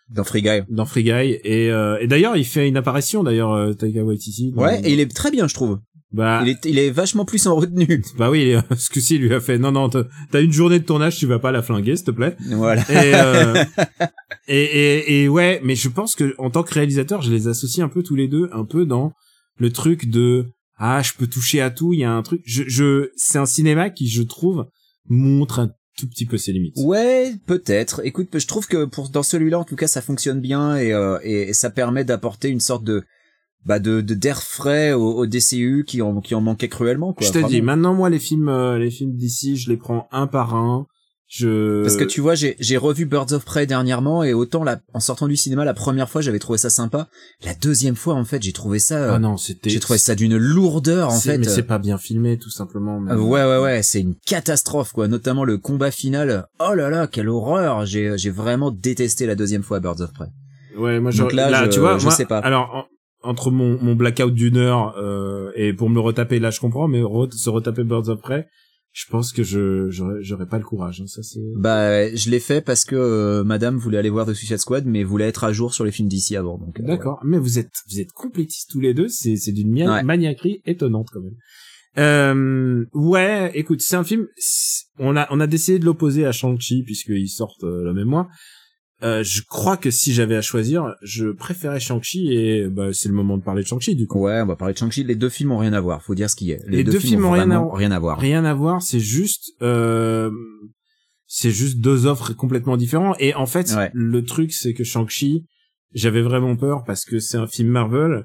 [0.09, 0.61] Dans Free Guy.
[0.69, 1.39] dans Free Guy.
[1.43, 4.51] Et, euh, et d'ailleurs, il fait une apparition, d'ailleurs, euh, Taika Waititi.
[4.51, 5.79] dans- Ouais, et il est très bien, je trouve.
[6.11, 8.03] Bah, Il est, il est vachement plus en retenue.
[8.19, 10.85] bah oui, ce que si lui a fait, non, non, t'as t'as une journée de
[10.85, 12.37] tournage, tu vas pas la flinguer, s'il te plaît.
[12.51, 12.83] Voilà.
[12.83, 13.63] Et, euh,
[14.47, 17.83] et, et, et ouais, mais je pense que en tant que réalisateur, je les associe
[17.83, 19.11] un peu tous les deux, un peu dans
[19.57, 20.45] le truc de
[20.77, 21.93] ah, je peux toucher à tout.
[21.93, 22.41] Il y a un truc.
[22.45, 24.65] Je, je, c'est un cinéma qui, je trouve,
[25.07, 26.75] montre un tout petit peu ses limites.
[26.77, 28.01] Ouais, peut-être.
[28.03, 31.19] Écoute, je trouve que pour dans celui-là, en tout cas, ça fonctionne bien et, euh,
[31.23, 33.03] et, et ça permet d'apporter une sorte de
[33.65, 37.13] bah de de- d'air frais au, au DCU qui en qui en manquait cruellement.
[37.13, 40.07] Quoi, je te dis, maintenant moi les films, euh, les films d'ici, je les prends
[40.11, 40.85] un par un.
[41.35, 44.79] Je Parce que tu vois, j'ai j'ai revu Birds of Prey dernièrement et autant la,
[44.93, 47.07] en sortant du cinéma la première fois, j'avais trouvé ça sympa.
[47.43, 50.13] La deuxième fois, en fait, j'ai trouvé ça, euh, ah non, c'était j'ai trouvé ça
[50.13, 51.37] d'une lourdeur en c'est- fait.
[51.39, 52.99] mais c'est pas bien filmé tout simplement.
[52.99, 56.45] mais- Euh, ouais ouais ouais, c'est une catastrophe quoi, notamment le combat final.
[56.59, 60.27] Oh là là, quelle horreur J'ai j'ai vraiment détesté la deuxième fois Birds of Prey.
[60.77, 62.37] Ouais, moi, je, Donc là, je- tu vois, je moi, sais pas.
[62.39, 62.85] Alors, en-
[63.27, 66.87] entre mon, mon blackout d'une heure euh, et pour me le retaper, là, je comprends,
[66.87, 68.47] mais re- se retaper Birds of Prey,
[68.93, 69.89] je pense que je
[70.21, 71.01] j'aurais pas le courage.
[71.01, 71.41] hein, ça c'est.
[71.57, 75.03] Bah, je l'ai fait parce que euh, Madame voulait aller voir The Suicide Squad, mais
[75.03, 76.57] voulait être à jour sur les films d'ici avant.
[76.59, 77.19] Donc euh, D'accord.
[77.25, 79.07] Mais vous êtes vous êtes complétistes tous les deux.
[79.09, 80.03] C'est c'est d'une Ouais.
[80.03, 81.35] maniaquerie étonnante quand même.
[81.97, 84.27] Euh, ouais, écoute, c'est un film.
[84.99, 88.27] On a on a décidé de l'opposer à Shang-Chi puisqu'ils sortent euh, le même mois.
[89.03, 93.15] Euh, je crois que si j'avais à choisir, je préférais Shang-Chi et bah, c'est le
[93.15, 94.19] moment de parler de Shang-Chi du coup.
[94.21, 95.03] Ouais, on va parler de Shang-Chi.
[95.03, 96.01] Les deux films ont rien à voir.
[96.01, 96.61] Faut dire ce qui est.
[96.67, 97.75] Les deux films ont rien à voir.
[97.75, 98.17] rien à voir.
[98.19, 100.31] rien à voir, c'est juste euh,
[101.27, 103.89] c'est juste deux offres complètement différentes et en fait Ouais.
[103.93, 105.45] le truc c'est que Shang-Chi
[105.93, 108.23] j'avais vraiment peur parce que c'est un film Marvel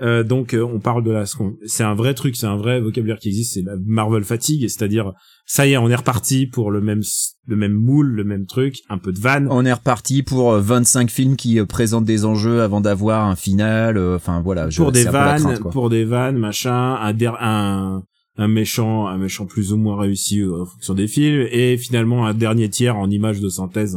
[0.00, 1.24] euh, donc euh, on parle de la
[1.64, 5.12] c'est un vrai truc, c'est un vrai vocabulaire qui existe, c'est la Marvel fatigue, c'est-à-dire
[5.46, 7.02] ça y est, on est reparti pour le même
[7.46, 9.46] le même moule, le même truc, un peu de vanne.
[9.50, 13.36] On est reparti pour euh, 25 films qui euh, présentent des enjeux avant d'avoir un
[13.36, 13.96] final.
[13.96, 14.68] euh, Enfin voilà.
[14.70, 18.02] je- pour des vannes, crainte, pour des vannes, machin, un, der- un
[18.38, 22.26] un méchant, un méchant plus ou moins réussi euh, en fonction des films, et finalement
[22.26, 23.96] un dernier tiers en image de synthèse,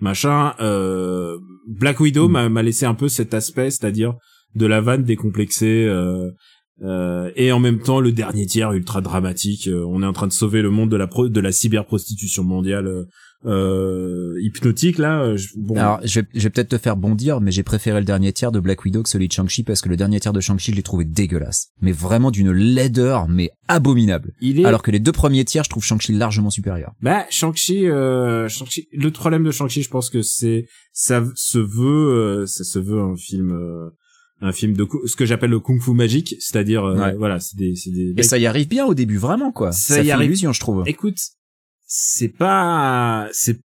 [0.00, 0.54] machin.
[0.60, 1.36] Euh,
[1.68, 2.32] Black Widow Mm.
[2.32, 4.14] m'a m'a laissé un peu cet aspect, c'est-à-dire
[4.56, 5.84] de la vanne décomplexée.
[5.86, 6.30] Euh,
[6.82, 10.26] euh, et en même temps le dernier tiers ultra dramatique euh, on est en train
[10.26, 13.04] de sauver le monde de la pro de la cyberprostitution mondiale euh,
[13.60, 17.40] euh, hypnotique là euh, je- bon Alors, je vais, je vais peut-être te faire bondir,
[17.40, 19.88] mais j'ai préféré le dernier tiers de Black Widow que celui de Shang-Chi parce que
[19.88, 21.68] le dernier tiers de Shang-Chi, je l'ai trouvé dégueulasse.
[21.80, 24.32] Mais vraiment d'une laideur, mais abominable.
[24.40, 26.92] il est Alors que les deux premiers tiers, je trouve Shang-Chi largement supérieur.
[27.00, 32.42] Bah, Shang-Chi, euh, Shang-Chi, le problème de Shang-Chi, je pense que c'est, ça se veut,
[32.42, 33.90] euh, ça se veut un film, euh,
[34.42, 37.14] un film de, ce que j'appelle le kung-fu magique, c'est-à-dire, euh, Ouais.
[37.16, 39.72] voilà, c'est des, c'est des, Et ça y arrive bien au début, vraiment, quoi.
[39.72, 40.26] Ça Ça, y fait arrive.
[40.30, 40.82] illusion, je trouve.
[40.86, 41.18] écoute,
[41.86, 43.58] c'est pas, c'est,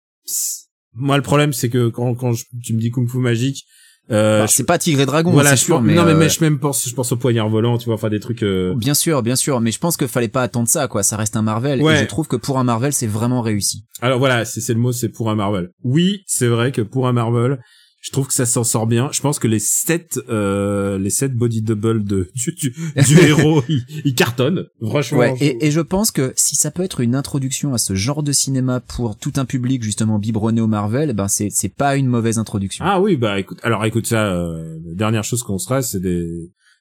[0.94, 3.64] moi, le problème, c'est que quand, quand je- tu me dis kung-fu magique,
[4.10, 6.16] euh, Bah, je- c'est pas Tigre et Dragon, voilà, c'est sûr, mais, non, mais, euh,
[6.16, 8.74] mais je même pense, je pense au poignard volant, tu vois, enfin des trucs, euh,
[8.74, 11.02] Bien sûr, bien sûr, mais je pense que fallait pas attendre ça, quoi.
[11.02, 11.96] Ça reste un Marvel, Ouais.
[11.96, 13.84] et je trouve que pour un Marvel, c'est vraiment réussi.
[14.00, 15.70] Alors voilà, c'est c'est le mot, c'est pour un Marvel.
[15.84, 17.58] Oui, c'est vrai que pour un Marvel,
[18.02, 19.08] je trouve que ça s'en sort bien.
[19.12, 22.74] Je pense que les sept, euh, les sept body double de du, du,
[23.06, 24.66] du héros, ils, ils cartonnent.
[24.84, 25.18] Franchement.
[25.20, 27.94] Ouais, je- et, et je pense que si ça peut être une introduction à ce
[27.94, 31.74] genre de cinéma pour tout un public justement biberonné au Marvel, eh ben c'est c'est
[31.74, 32.84] pas une mauvaise introduction.
[32.86, 34.32] Ah oui, bah écoute, alors écoute ça.
[34.34, 36.26] Euh, la dernière chose qu'on serait, c'est des,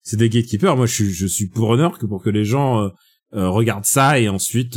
[0.02, 0.76] c'est des gatekeepers.
[0.76, 2.90] Moi, je suis, je suis pour honneur que pour que les gens euh,
[3.36, 4.76] euh, regardent ça et ensuite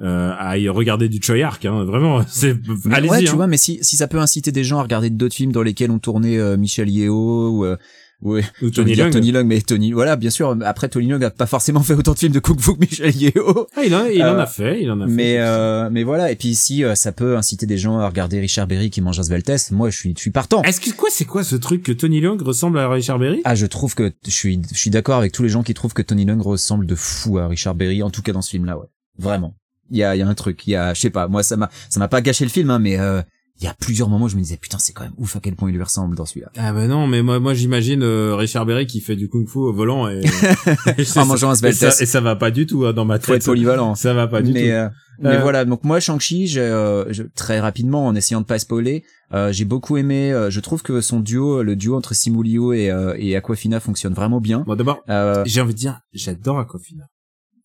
[0.00, 1.64] euh, euh, aillent regarder du Choyark.
[1.64, 2.56] Hein, vraiment, c'est
[2.90, 3.10] allez-y.
[3.10, 3.34] ouais, tu hein.
[3.36, 5.90] vois, mais si si ça peut inciter des gens à regarder d'autres films dans lesquels
[5.90, 7.76] on tournait euh, Michel Yeo ou euh,
[8.22, 9.10] ouais, Ou veux Tony Leung.
[9.12, 10.56] Tony Leung, mais Tony, voilà, bien sûr.
[10.64, 13.68] Après, Tony Leung a pas forcément fait autant de films de fu que Michel Yeo.
[13.76, 15.12] Ah, il, en, il en Euh, a fait, il en a fait.
[15.12, 16.32] Mais euh, mais voilà.
[16.32, 19.20] Et puis si euh, ça peut inciter des gens à regarder Richard Berry qui mange
[19.20, 20.62] un Sveltes, moi je suis je suis partant.
[20.62, 23.42] Est-ce que quoi, c'est quoi ce truc que Tony Leung ressemble à Richard Berry?
[23.44, 25.94] Ah, je trouve que je suis je suis d'accord avec tous les gens qui trouvent
[25.94, 28.76] que Tony Leung ressemble de fou à Richard Berry, en tout cas dans ce film-là,
[28.78, 28.86] ouais.
[29.18, 29.54] Vraiment.
[29.90, 31.42] Il y a il y a un truc, il y a je sais pas, moi
[31.42, 33.20] ça m'a ça m'a pas gâché le film hein, mais euh,
[33.60, 35.40] il y a plusieurs moments où je me disais putain c'est quand même ouf à
[35.40, 36.50] quel point il lui ressemble dans celui-là.
[36.56, 39.72] Ah bah non, mais moi moi j'imagine euh, Richard Berry qui fait du kung-fu au
[39.72, 40.22] volant et,
[41.16, 43.26] en mangeant un et ça, et ça va pas du tout hein, dans ma tête.
[43.26, 43.94] Faut être polyvalent.
[43.94, 44.66] Ça va pas du mais, tout.
[44.68, 44.88] euh,
[45.20, 49.04] mais Euh, voilà, donc moi Shang-Chi, euh, je- très rapidement en essayant de pas spoiler,
[49.32, 50.32] euh, j'ai beaucoup aimé.
[50.32, 53.78] euh, je trouve que son duo, le duo entre Simu Liu et, euh, et Aquafina
[53.78, 54.64] fonctionne vraiment bien.
[54.66, 57.04] Bon d'abord, Euh, j'ai envie de dire, j'adore Aquafina.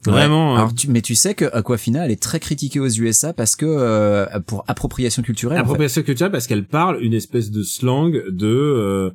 [0.06, 0.52] Vraiment.
[0.54, 0.56] Ouais.
[0.56, 3.56] euh, Alors, tu, mais tu sais que Aquafina, elle est très critiquée aux USA parce
[3.56, 5.58] que euh, pour appropriation culturelle.
[5.58, 5.64] en fait.
[5.64, 9.12] appropriation culturelle parce qu'elle parle une espèce de slang de euh,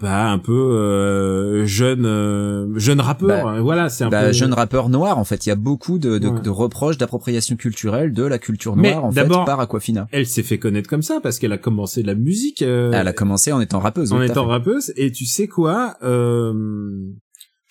[0.00, 4.32] bah un peu euh, jeune euh, jeune rappeur Bah, hein, voilà c'est un Bah, peu
[4.32, 6.40] jeune rappeur noir, en fait, il y a beaucoup de, de, Ouais.
[6.40, 10.08] de reproches d'appropriation culturelle de la culture Mais noire en fait par Aquafina.
[10.12, 13.12] elle s'est fait connaître comme ça parce qu'elle a commencé la musique euh, Elle a
[13.12, 14.12] commencé en étant rappeuse.
[14.14, 14.50] en étant fait.
[14.50, 16.54] rappeuse et tu sais quoi euh,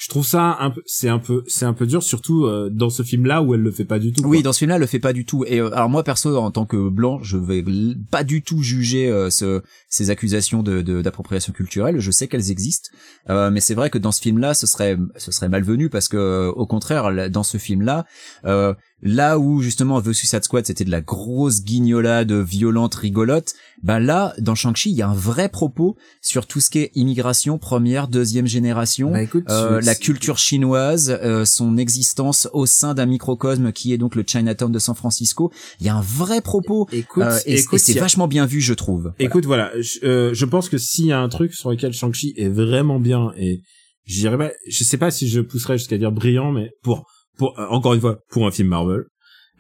[0.02, 2.90] je trouve ça un peu c'est un peu c'est un peu dur surtout euh, dans
[2.90, 4.82] ce film là où elle le fait pas du tout Oui, dans ce film-là, elle
[4.82, 5.46] le fait pas du tout.
[5.46, 7.64] Et euh, alors moi, perso, en tant que blanc, je vais
[8.10, 12.00] pas du tout juger euh, ce, ces accusations de d'appropriation culturelle.
[12.00, 12.90] Je sais qu'elles existent,
[13.30, 16.18] Euh, mais c'est vrai que dans ce film-là, ce serait ce serait malvenu parce que
[16.18, 18.06] euh, au contraire, là, dans ce film-là,
[18.46, 24.00] euh, là où justement The Suicide Squad c'était de la grosse guignolade violente, rigolote, bah
[24.00, 27.58] là, dans Shang-Chi, il y a un vrai propos sur tout ce qui est immigration
[27.58, 29.12] première, deuxième génération.
[29.12, 33.98] Bah, écoute, Euh, la culture chinoise, euh, son existence au sein d'un microcosme qui est
[33.98, 35.52] donc le Chinatown de San Francisco.
[35.80, 38.46] Il y a un vrai propos écoute euh, et, écoute et c'est a- vachement bien
[38.46, 39.14] vu, je trouve.
[39.20, 42.34] Écoute, voilà, je, euh, je pense que s'il y a un truc sur lequel Shang-Chi
[42.38, 43.62] est vraiment bien, et
[44.06, 47.06] je dirais pas, je sais pas si je pousserais jusqu'à dire brillant, mais pour,
[47.42, 49.06] pour euh, encore une fois, pour un film Marvel,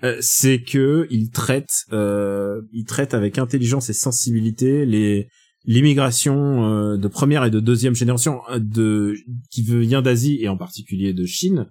[0.03, 5.27] euh, c'est que il traite, euh, il traite avec intelligence et sensibilité les
[5.65, 9.15] l'immigration euh, de première et de deuxième génération de
[9.49, 11.67] qui vient d'Asie et en particulier de Chine.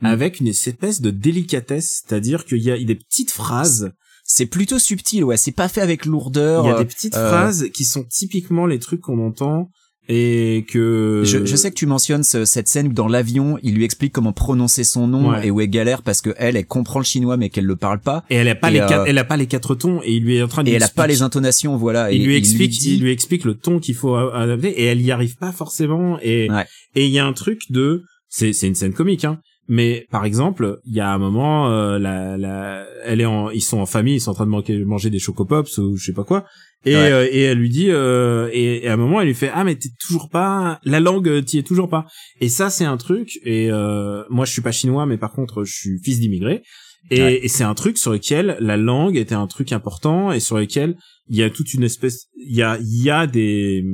[0.00, 0.06] Mm.
[0.06, 3.92] Avec une espèce de délicatesse, c'est-à-dire qu'il y a des petites phrases
[4.24, 5.36] C'est plutôt subtil, ouais.
[5.36, 6.64] C'est pas fait avec lourdeur.
[6.64, 9.70] il y a des petites euh, phrases qui sont typiquement les trucs qu'on entend
[10.08, 13.74] et que Je, je sais que tu mentionnes ce- cette scène où dans l'avion, il
[13.76, 15.46] lui explique comment prononcer son nom Ouais.
[15.46, 18.00] et où elle galère parce que elle, elle comprend le chinois mais qu'elle le parle
[18.00, 20.00] pas et elle a pas et, les euh, quatre, elle a pas les quatre tons
[20.02, 22.10] et il lui est en train de et elle a pas les intonations, voilà.
[22.10, 24.84] il et lui explique dit- il lui explique le ton qu'il faut a- adapter et
[24.86, 26.64] elle y arrive pas forcément et Ouais.
[26.96, 29.38] et il y a un truc de c'est c'est une scène comique hein
[29.68, 33.60] mais par exemple il y a un moment euh, la la elle est en ils
[33.60, 36.12] sont en famille ils sont en train de manquer- manger des chocopops ou je sais
[36.12, 36.44] pas quoi
[36.84, 37.12] et Ouais.
[37.12, 39.62] euh, et elle lui dit euh, et, et à un moment elle lui fait ah
[39.64, 42.06] mais t'es toujours pas la langue t'y es toujours pas
[42.40, 45.64] et ça c'est un truc et euh, moi je suis pas chinois mais par contre
[45.64, 46.62] je suis fils d'immigrés
[47.10, 47.40] et, Ouais.
[47.44, 50.96] et c'est un truc sur lequel la langue était un truc important et sur lequel
[51.28, 53.84] il y a toute une espèce il y a il y a des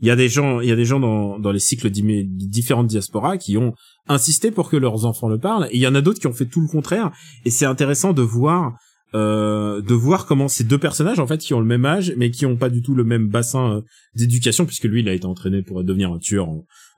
[0.00, 2.26] il y a des gens il y a des gens dans dans les cycles d'immi-
[2.26, 3.72] différentes diasporas qui ont
[4.08, 6.32] insisté pour que leurs enfants le parlent et il y en a d'autres qui ont
[6.32, 7.10] fait tout le contraire
[7.44, 8.72] et c'est intéressant de voir
[9.14, 12.30] euh, de voir comment ces deux personnages en fait qui ont le même âge mais
[12.30, 13.80] qui ont pas du tout le même bassin euh,
[14.14, 16.48] d'éducation puisque lui il a été entraîné pour devenir un tueur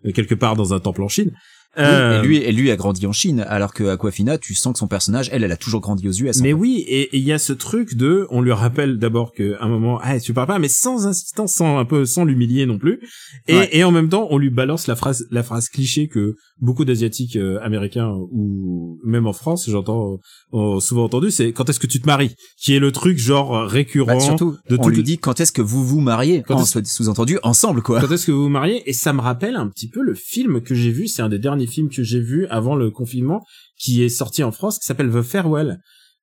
[0.05, 1.33] euh, quelque part dans un temple en Chine
[1.77, 4.73] Oui, Euh, et lui, et lui a grandi en Chine, alors que Aquafina, tu sens
[4.75, 6.39] que son personnage, elle, elle a toujours grandi aux US.
[6.39, 6.53] en Mais fait.
[6.53, 9.69] oui, et il y a ce truc de, on lui rappelle d'abord que à un
[9.69, 13.01] moment, ah tu parles pas, mais sans insistance, sans un peu, sans l'humilier non plus,
[13.49, 13.69] et, Ouais.
[13.73, 17.37] et en même temps, on lui balance la phrase, la phrase cliché que beaucoup d'asiatiques
[17.37, 20.17] euh, américains ou même en France, j'entends euh,
[20.57, 23.67] ont souvent entendu, c'est quand est-ce que tu te maries, qui est le truc genre
[23.67, 24.15] récurrent.
[24.15, 27.39] Bah, surtout, de on lui dit quand est-ce que vous vous mariez, Quand en sous-entendu
[27.43, 28.01] ensemble quoi.
[28.01, 28.89] Quand est-ce que vous vous mariez?
[28.89, 31.39] Et ça me rappelle un petit peu le film que j'ai vu, c'est un des
[31.39, 33.45] derniers films que j'ai vu avant le confinement,
[33.79, 35.81] qui est sorti en France, qui s'appelle The Farewell,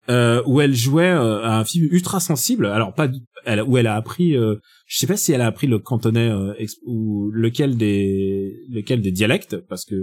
[0.10, 2.66] euh, où elle jouait euh, à un film ultra sensible.
[2.66, 3.08] Alors pas,
[3.66, 4.56] où elle a appris, euh,
[4.88, 6.54] je sais pas si elle a appris le cantonais euh,
[6.86, 9.96] ou lequel des, lequel des dialectes, parce que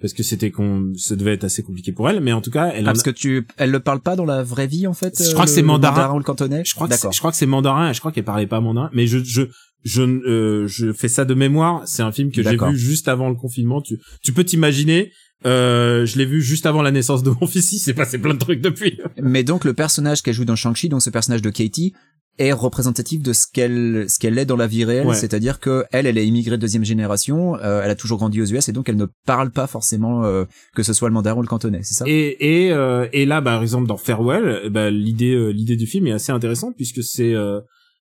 [0.00, 2.68] parce que c'était qu'on, ça devait être assez compliqué pour elle, mais en tout cas,
[2.74, 4.94] elle Ah, parce a- que tu, elle le parle pas dans la vraie vie en
[4.94, 5.14] fait.
[5.22, 6.12] Je euh, crois que le- c'est mandarin.
[6.14, 6.62] ou le cantonais.
[6.64, 9.06] Je crois que je crois que c'est mandarin je crois qu'elle parlait pas mandarin mais
[9.06, 9.42] je je
[9.84, 13.28] je euh, je fais ça de mémoire c'est un film que j'ai vu juste avant
[13.28, 15.12] le confinement tu tu peux t'imaginer
[15.46, 18.34] euh, je l'ai vu juste avant la naissance de mon fils il s'est passé plein
[18.34, 21.50] de trucs depuis Mais donc le personnage qu'elle joue dans Shang-Chi, donc ce personnage de
[21.50, 21.92] Katie,
[22.38, 25.14] est représentatif de ce qu'elle ce qu'elle est dans la vie réelle, Ouais.
[25.14, 28.46] c'est-à-dire que elle elle est immigrée de deuxième génération, euh, elle a toujours grandi aux
[28.46, 31.42] US et donc elle ne parle pas forcément euh, que ce soit le mandarin ou
[31.42, 32.04] le cantonais, c'est ça?
[32.06, 35.86] Et et euh, et là bah, par exemple dans Farewell ben, l'idée euh, l'idée du
[35.86, 37.60] film est assez intéressante puisque c'est euh,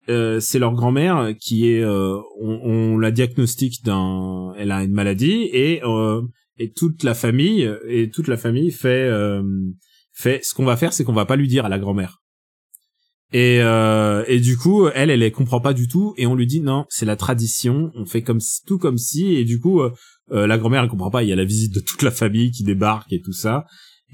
[0.09, 4.93] euh, c'est leur grand-mère qui est euh, on, on la diagnostique d'un elle a une
[4.93, 6.21] maladie et euh,
[6.57, 9.41] et toute la famille et toute la famille fait euh,
[10.13, 12.17] fait ce qu'on va faire c'est qu'on va pas lui dire à la grand-mère
[13.31, 16.47] et euh, et du coup elle elle elle comprend pas du tout et on lui
[16.47, 19.81] dit non c'est la tradition on fait comme si, tout comme si et du coup
[19.81, 19.91] euh,
[20.31, 22.51] euh, la grand-mère elle comprend pas il y a la visite de toute la famille
[22.51, 23.65] qui débarque et tout ça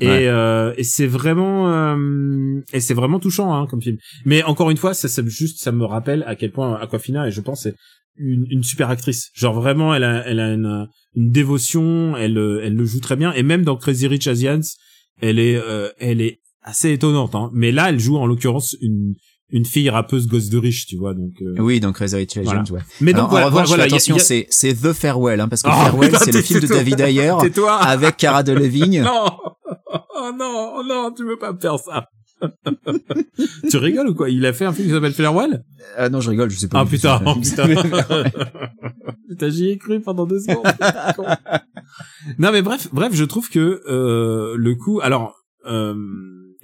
[0.01, 3.97] Et, euh, et c'est vraiment euh, et c'est vraiment touchant hein, comme film.
[4.25, 7.31] Mais encore une fois, ça, ça juste ça me rappelle à quel point Aquafina et
[7.31, 7.75] je pense c'est
[8.17, 9.29] une, une super actrice.
[9.33, 13.31] Genre vraiment, elle a elle a une, une dévotion, elle elle le joue très bien.
[13.33, 14.67] Et même dans Crazy Rich Asians,
[15.21, 17.35] elle est euh, elle est assez étonnante.
[17.35, 17.49] Hein.
[17.53, 19.13] Mais là, elle joue en l'occurrence une
[19.51, 21.31] une fille rappeuse gosse de riche, tu vois, donc.
[21.41, 21.55] Euh...
[21.59, 22.81] Oui, donc Rich Asians, ouais.
[22.99, 25.61] Mais donc Alors, voilà, en revanche, voilà, attention, a- c'est c'est The Farewell, hein, parce
[25.61, 26.67] que Oh, Farewell, c'est le film de.
[26.67, 27.33] David Ayer
[27.79, 29.03] avec Cara Delevingne.
[29.15, 29.27] Non,
[30.17, 32.09] oh non, oh non, tu veux pas me faire ça.
[33.69, 34.29] tu rigoles ou quoi?
[34.29, 35.63] Il a fait un film qui s'appelle Farewell?
[35.95, 36.79] Ah non, je rigole, je sais pas.
[36.79, 37.67] Ah putain, oh putain.
[39.29, 40.65] putain, j'y ai cru pendant deux secondes.
[41.15, 41.25] Con.
[42.39, 45.35] non mais bref, bref, je trouve que euh, le coup, alors
[45.65, 45.95] euh,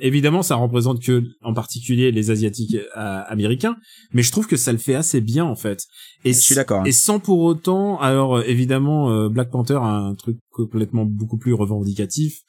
[0.02, 3.78] évidemment, ça représente que en particulier les asiatiques euh, américains,
[4.14, 5.80] mais je trouve que ça le fait assez bien en fait.
[6.26, 6.86] Et Je suis d'accord, hein.
[6.86, 11.38] Et sans pour autant, alors euh, évidemment, euh, Black Panther a un truc complètement beaucoup
[11.38, 12.40] plus revendicatif.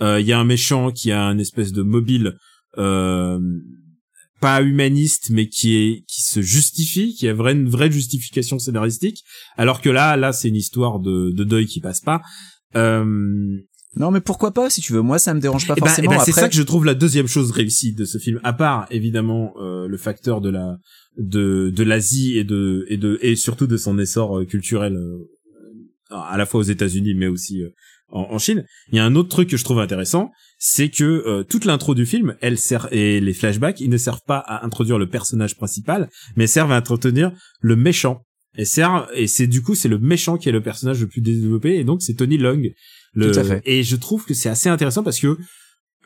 [0.00, 2.34] Euh, Il y a un méchant qui a une espèce de mobile.
[2.78, 3.38] Euh,
[4.40, 9.22] pas humaniste mais qui est qui se justifie qui a vraie une vraie justification scénaristique
[9.56, 12.22] alors que là là c'est une histoire de, de deuil qui passe pas
[12.74, 13.04] euh,
[13.96, 15.02] Non, mais pourquoi pas, si tu veux.
[15.02, 16.10] Moi, ça me dérange pas eh ben, eh forcément.
[16.12, 18.86] ben, c'est ça que je trouve la deuxième chose réussie de ce film à part
[18.90, 20.78] évidemment euh, le facteur de la
[21.18, 25.28] de de l'Asie et de et de et surtout de son essor euh, culturel euh,
[26.10, 27.68] à la fois aux États-Unis mais aussi euh,
[28.08, 28.64] en, en Chine.
[28.90, 31.94] Il y a un autre truc que je trouve intéressant, c'est que euh, toute l'intro
[31.94, 35.56] du film, elle sert et les flashbacks, ils ne servent pas à introduire le personnage
[35.56, 38.24] principal, mais servent à entretenir le méchant.
[38.56, 41.22] Et servent et c'est du coup c'est le méchant qui est le personnage le plus
[41.22, 42.62] développé et donc c'est Tony Long.
[43.14, 43.62] Le, Tout à fait.
[43.64, 45.36] Et je trouve que c'est assez intéressant parce que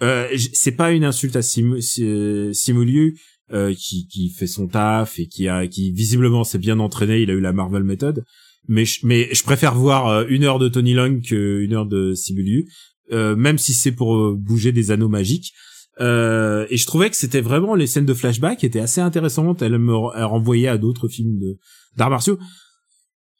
[0.02, 3.18] euh, c'est pas une insulte à Sim, Si- Simuliu
[3.52, 7.30] euh, qui qui fait son taf et qui a qui visiblement s'est bien entraîné, il
[7.30, 8.24] a eu la Marvel méthode.
[8.68, 12.14] Mais je, mais je préfère voir euh, une heure de Tony Long qu'une heure de
[12.14, 12.66] Simuliu,
[13.12, 15.52] euh, même si c'est pour euh, bouger des anneaux magiques.
[16.00, 19.62] Euh, et je trouvais que c'était vraiment les scènes de flashback étaient assez intéressantes.
[19.62, 21.38] Elles me renvoyaient à d'autres films
[21.96, 22.38] d'arts martiaux.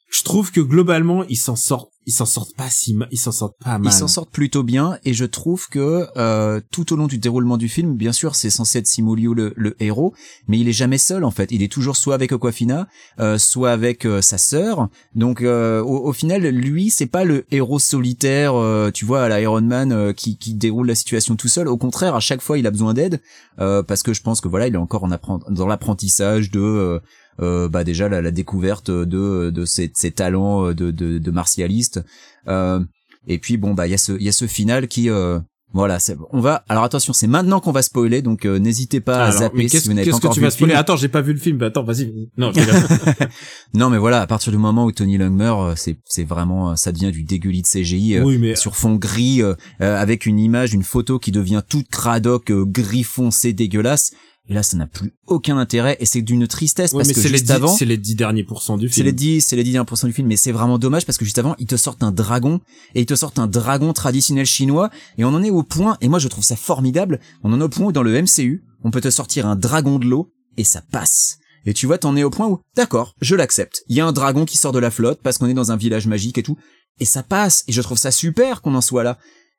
[0.09, 3.33] Je trouve que globalement ils s'en sortent, ils s'en sortent pas si ma- ils s'en
[3.33, 3.91] sortent pas mal.
[3.91, 7.57] Ils s'en sortent plutôt bien et je trouve que euh, tout au long du déroulement
[7.57, 10.13] du film, bien sûr, c'est censé être Simuliu le, le héros,
[10.47, 11.51] mais il est jamais seul en fait.
[11.51, 12.87] Il est toujours soit avec Aquafina,
[13.19, 14.87] euh, soit avec euh, sa sœur.
[15.13, 19.27] Donc euh, au, au final, lui, c'est pas le héros solitaire, euh, tu vois, à
[19.29, 21.67] la Iron Man euh, qui, qui déroule la situation tout seul.
[21.67, 23.21] Au contraire, à chaque fois, il a besoin d'aide
[23.59, 25.09] euh, parce que je pense que voilà, il est encore en
[25.49, 27.01] dans l'apprentissage de
[27.39, 31.17] euh, bah déjà la, la découverte de de ses, de ses talents euh, de, de,
[31.17, 32.01] de martialiste.
[32.47, 32.79] Euh,
[33.27, 35.39] et puis bon bah il y a ce il y a ce final qui euh,
[35.73, 39.17] voilà, c'est on va alors attention, c'est maintenant qu'on va spoiler donc euh, n'hésitez pas
[39.17, 40.73] à Alors, zapper si vous n'avez pas qu'est-ce que encore tu vu vas spoiler?
[40.73, 41.57] Attends, j'ai pas vu le film.
[41.57, 42.29] Bah, attends, vas-y.
[43.73, 46.75] Non, mais voilà, à partir du moment où Tony Long meurt, c'est c'est vraiment euh,
[46.75, 50.39] ça devient du dégueulis de CGI euh, oui, mais sur fond gris euh, avec une
[50.39, 54.13] image, une photo qui devient toute cradoc, gris foncé, dégueulasse.
[54.49, 57.27] Et là, ça n'a plus aucun intérêt et c'est d'une tristesse Ouais, parce que c'est
[57.27, 59.05] les juste dix- avant, c'est les dix derniers pourcents du c'est film.
[59.07, 61.55] les 10, c'est les 10% du film, mais c'est vraiment dommage parce que juste avant,
[61.59, 62.61] ils te sortent un dragon
[62.95, 66.07] et ils te sortent un dragon traditionnel chinois et on en est au point, et
[66.07, 68.91] moi je trouve ça formidable, on en est au point où dans le MCU, on
[68.91, 71.39] peut te sortir un dragon de l'eau et ça passe.
[71.65, 73.81] Et tu vois, t'en es au point où, d'accord, je l'accepte.
[73.89, 75.75] Il y a un dragon qui sort de la flotte parce qu'on est dans un
[75.75, 76.57] village magique et tout.
[77.01, 77.63] Et ça passe.
[77.67, 79.17] Et je trouve ça super qu'on en soit là.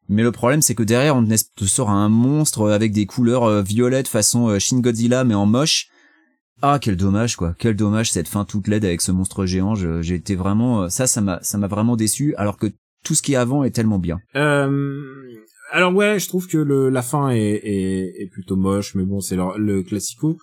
[0.09, 3.63] Mais le problème, c'est que derrière, on te sort un monstre avec des couleurs euh,
[3.63, 5.89] violettes façon euh, Shin Godzilla, mais en moche.
[6.63, 7.55] Ah, quel dommage, quoi.
[7.59, 9.75] Quel dommage, cette fin toute laide avec ce monstre géant.
[9.75, 12.67] J'ai été vraiment, euh, ça, ça m'a, ça m'a vraiment déçu, alors que
[13.05, 14.19] tout ce qui est avant est tellement bien.
[14.35, 15.01] Euh,
[15.71, 19.83] alors ouais, je trouve que la fin est, plutôt moche, mais bon, c'est le, le
[19.83, 20.39] classico.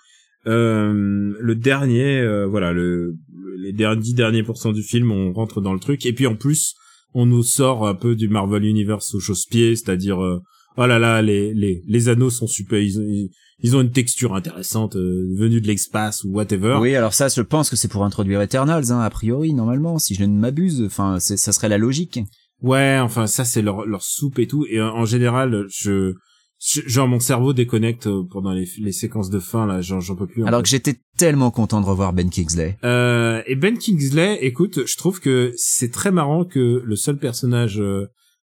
[0.47, 3.15] Euh, le dernier, euh, voilà, le,
[3.57, 6.75] les dix derniers pourcents du film, on rentre dans le truc, et puis en plus,
[7.15, 10.39] on nous sort un peu du Marvel Universe au chausse-pied, c'est-à-dire, euh,
[10.77, 13.29] oh là là, les, les, les anneaux sont super, ils, ont-
[13.63, 16.77] ils, ont une texture intéressante, euh, venue de l'espace ou whatever.
[16.79, 20.13] Oui, alors ça, je pense que c'est pour introduire Eternals, hein, a priori, normalement, si
[20.13, 20.83] je ne m'abuse.
[20.85, 22.19] Enfin, ça serait la logique.
[22.61, 26.13] Ouais, enfin ça c'est leur leur soupe et tout et en général je-
[26.59, 30.27] genre mon cerveau déconnecte euh, pendant les, les séquences de fin là, genre j'en peux
[30.27, 30.43] plus.
[30.45, 30.63] Alors fait.
[30.63, 32.77] que j'étais tellement content de revoir Ben Kingsley.
[32.83, 37.79] Euh, et Ben Kingsley, écoute, je trouve que c'est très marrant que le seul personnage
[37.79, 38.07] euh,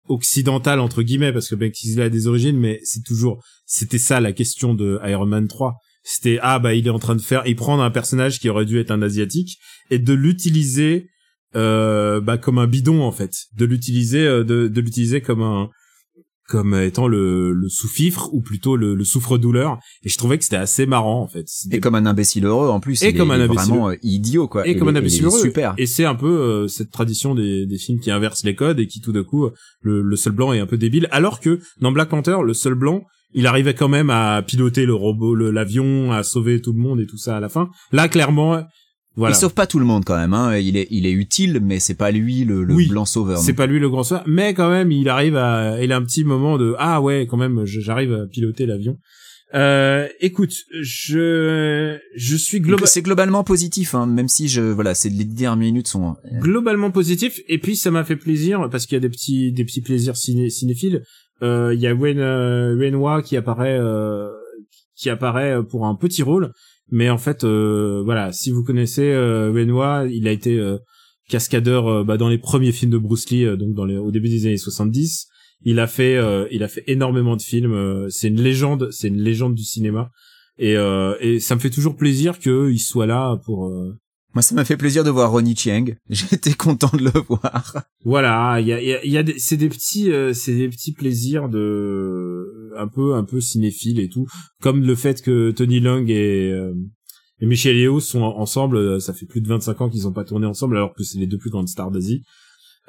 [0.09, 4.21] occidental entre guillemets parce que Ben Kingsley a des origines mais c'est toujours c'était ça
[4.21, 5.75] la question de Iron Man 3.
[6.05, 8.65] C'était ah bah il est en train de faire il prend un personnage qui aurait
[8.65, 9.59] dû être un asiatique
[9.91, 11.09] et de l'utiliser
[11.57, 15.69] euh, bah comme un bidon en fait, de l'utiliser euh, de, de l'utiliser comme un
[16.49, 20.57] comme étant le, le sous-fifre ou plutôt le, le souffre-douleur et je trouvais que c'était
[20.57, 21.47] assez marrant en fait.
[21.71, 23.97] Et comme un imbécile heureux en plus et il comme est, un imbécile vraiment euh,
[24.03, 24.67] idiot quoi.
[24.67, 25.41] Et, comme un imbécile heureux.
[25.41, 25.75] super.
[25.77, 28.87] Et c'est un peu euh, cette tradition des, des films qui inversent les codes et
[28.87, 29.49] qui tout d'un coup
[29.83, 31.07] le, le seul blanc est un peu débile.
[31.11, 34.95] Alors que dans Black Panther le seul blanc il arrivait quand même à piloter le
[34.95, 37.69] robot l'avion à sauver tout le monde et tout ça à la fin.
[37.93, 38.63] Là clairement
[39.19, 39.35] voilà.
[39.35, 40.57] Il sauve pas tout le monde quand même hein.
[40.57, 42.89] Il est il est utile mais c'est pas lui le, le Oui.
[42.89, 45.93] blanc sauveur c'est pas lui le grand soir mais quand même il arrive à il
[45.93, 48.97] a un petit moment de ah ouais quand même j'arrive à piloter l'avion.
[49.55, 50.53] Euh, écoute
[50.83, 55.57] je je suis global c'est globalement positif hein, même si je voilà c'est les dernières
[55.57, 57.41] minutes sont globalement positif.
[57.49, 60.17] Et puis ça m'a fait plaisir parce qu'il y a des petits des petits plaisirs
[60.17, 61.03] ciné, cinéphiles.
[61.43, 64.29] Euh, il y a Wen euh, Wenhua qui apparaît euh,
[64.97, 66.53] qui apparaît pour un petit rôle
[66.91, 70.79] mais en fait euh, voilà si vous connaissez euh, Wenhua il a été euh,
[71.29, 74.11] cascadeur euh, bah, dans les premiers films de Bruce Lee euh, donc dans les au
[74.11, 75.29] début des années 70
[75.65, 76.17] il a fait
[76.53, 80.13] il a fait énormément de films c'est une légende c'est une légende du cinéma.
[80.57, 80.77] Et
[81.41, 83.69] ça me fait toujours plaisir qu'il soit là pour
[84.35, 88.61] moi ça m'a fait plaisir de voir Ronnie Chieng j'étais content de le voir Voilà,
[88.61, 90.93] il y a, y a, y a des, c'est des petits, euh, c'est des petits
[90.93, 94.27] plaisirs de un peu, un peu cinéphile et tout,
[94.63, 96.73] comme le fait que Tony Leung et, euh,
[97.41, 98.77] et Michel Yeo sont en- ensemble.
[98.77, 101.19] euh, Ça fait plus de 25 ans qu'ils ont pas tourné ensemble, alors que c'est
[101.19, 102.23] les deux plus grandes stars d'Asie.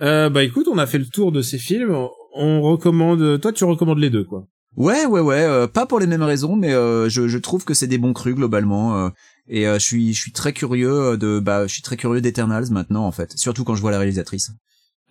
[0.02, 1.96] Euh, bah écoute, on a fait le tour de ces films.
[2.36, 3.42] On recommande.
[3.42, 4.46] Toi, tu recommandes les deux, quoi.
[4.78, 7.74] Ouais, ouais, ouais, euh, pas pour les mêmes raisons, mais euh, je, je trouve que
[7.74, 9.10] c'est des bons crus globalement.
[9.50, 12.22] Euh, et euh, je suis, je suis très curieux de, bah, je suis très curieux
[12.22, 14.52] d'Eternals maintenant en fait, surtout quand je vois la réalisatrice.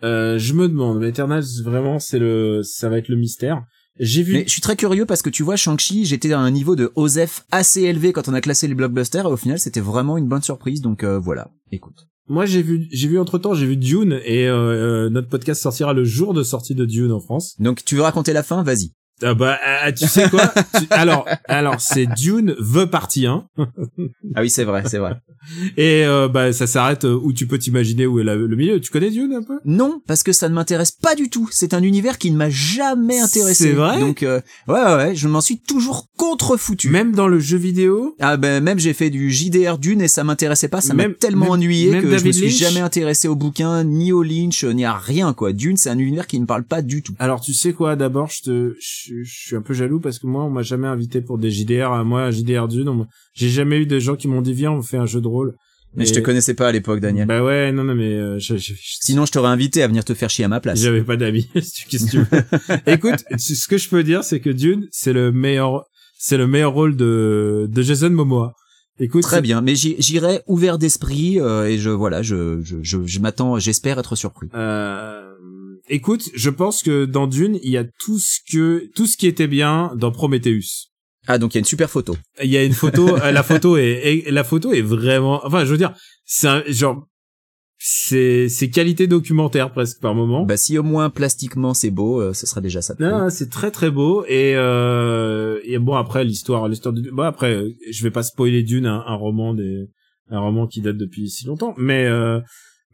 [0.04, 3.64] Euh, je me demande, Eternals, vraiment, c'est le, ça va être le mystère.
[3.98, 4.34] J'ai vu.
[4.34, 6.92] Mais je suis très curieux parce que tu vois, Shang-Chi, j'étais à un niveau de
[6.94, 10.28] OSEF assez élevé quand on a classé les blockbusters, et au final, c'était vraiment une
[10.28, 10.80] bonne surprise.
[10.80, 12.06] Donc euh, voilà, écoute.
[12.28, 15.62] Moi, j'ai vu, j'ai vu entre temps, j'ai vu Dune et euh, euh, notre podcast
[15.62, 17.56] sortira le jour de sortie de Dune en France.
[17.58, 18.62] Donc tu veux raconter la fin?
[18.62, 18.92] Vas-y.
[19.22, 20.46] Ah bah, ah, tu sais quoi?
[20.78, 23.44] Tu- Alors, alors c'est Dune The Partie 1
[24.34, 25.14] Ah oui, c'est vrai, c'est vrai.
[25.76, 28.80] et euh, bah ça s'arrête euh, où tu peux t'imaginer où est la- le milieu.
[28.80, 29.58] Tu connais Dune un peu?
[29.64, 31.48] Non, parce que ça ne m'intéresse pas du tout.
[31.50, 33.64] C'est un univers qui ne m'a jamais intéressé.
[33.64, 33.98] C'est vrai?
[33.98, 36.90] Donc euh, ouais, ouais, ouais, je m'en suis toujours contrefoutu.
[36.90, 38.14] Même dans le jeu vidéo?
[38.20, 41.46] Ah ben même j'ai fait du JDR Dune et ça m'intéressait pas, ça m'a tellement
[41.46, 42.58] même- ennuyé même que je me suis Lynch?
[42.58, 45.52] jamais intéressé au bouquin, ni au Lynch, ni à rien quoi.
[45.52, 47.14] Dune c'est un univers qui ne parle pas du tout.
[47.18, 47.96] Alors tu sais quoi?
[47.96, 50.88] D'abord, je te, je, je suis un peu jaloux parce que moi, on m'a jamais
[50.88, 52.04] invité pour des JDR.
[52.04, 54.96] Moi, JDR Dune, on j'ai jamais eu des gens qui m'ont dit viens, on fait
[54.98, 55.54] un jeu de rôle.
[55.94, 57.26] Mais je Et- te connaissais pas à l'époque Daniel.
[57.26, 60.04] Bah ouais, non, non, mais euh, je- je- je- Sinon je t'aurais invité à venir
[60.04, 60.80] te faire chier à ma place.
[60.80, 61.48] J'avais pas d'amis.
[61.54, 62.26] Qu'est-ce que tu veux
[62.86, 65.84] Écoute, ce que je peux dire, c'est que Dune, c'est le meilleur,
[66.18, 68.52] c'est le meilleur rôle de de Jason Momoa.
[69.00, 73.20] Écoute, Très bien, mais j'irai ouvert d'esprit euh, et je voilà, je je je, je
[73.20, 74.48] m'attends, j'espère être surpris.
[74.54, 75.27] Euh,
[75.88, 79.26] écoute, je pense que dans Dune, il y a tout ce que tout ce qui
[79.26, 80.88] était bien dans Prometheus.
[81.26, 82.16] Ah donc il y a une super photo.
[82.42, 83.82] Il y a une photo, euh, la photo est,
[84.26, 87.06] est- la photo est vraiment, enfin, je veux dire, c'est un, genre,
[87.80, 90.44] c'est c'est qualité documentaire presque par moment.
[90.44, 92.94] Bah si au moins plastiquement c'est beau, euh, ce sera déjà ça.
[92.98, 97.22] Non, non, c'est très très beau et euh, et bon après l'histoire l'histoire de bon
[97.22, 99.86] après je vais pas spoiler Dune un, un roman des
[100.30, 102.40] un roman qui date depuis si longtemps mais euh,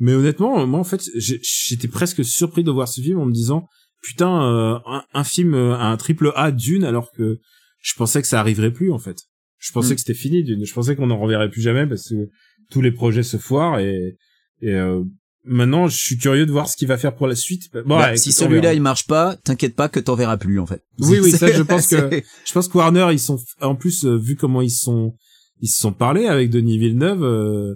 [0.00, 3.68] mais honnêtement moi en fait j'étais presque surpris de voir ce film en me disant
[4.02, 7.38] putain euh, un, un film euh, un triple A Dune alors que
[7.80, 9.16] je pensais que ça arriverait plus en fait
[9.58, 9.94] je pensais Mm.
[9.94, 12.28] que c'était fini Dune je pensais qu'on en reverrait plus jamais parce que
[12.70, 14.16] tous les projets se foirent et
[14.62, 15.02] et euh,
[15.44, 18.10] maintenant je suis curieux de voir ce qu'il va faire pour la suite bon Bah,
[18.10, 20.82] ouais, si celui-là il marche pas, t'inquiète pas que t'en verras plus en fait.
[21.00, 24.16] Oui, oui, ça, je pense que- Je pense que Warner, ils sont, en plus, euh,
[24.16, 25.14] vu comment ils sont,
[25.60, 27.74] ils se sont parlé avec Denis Villeneuve, euh,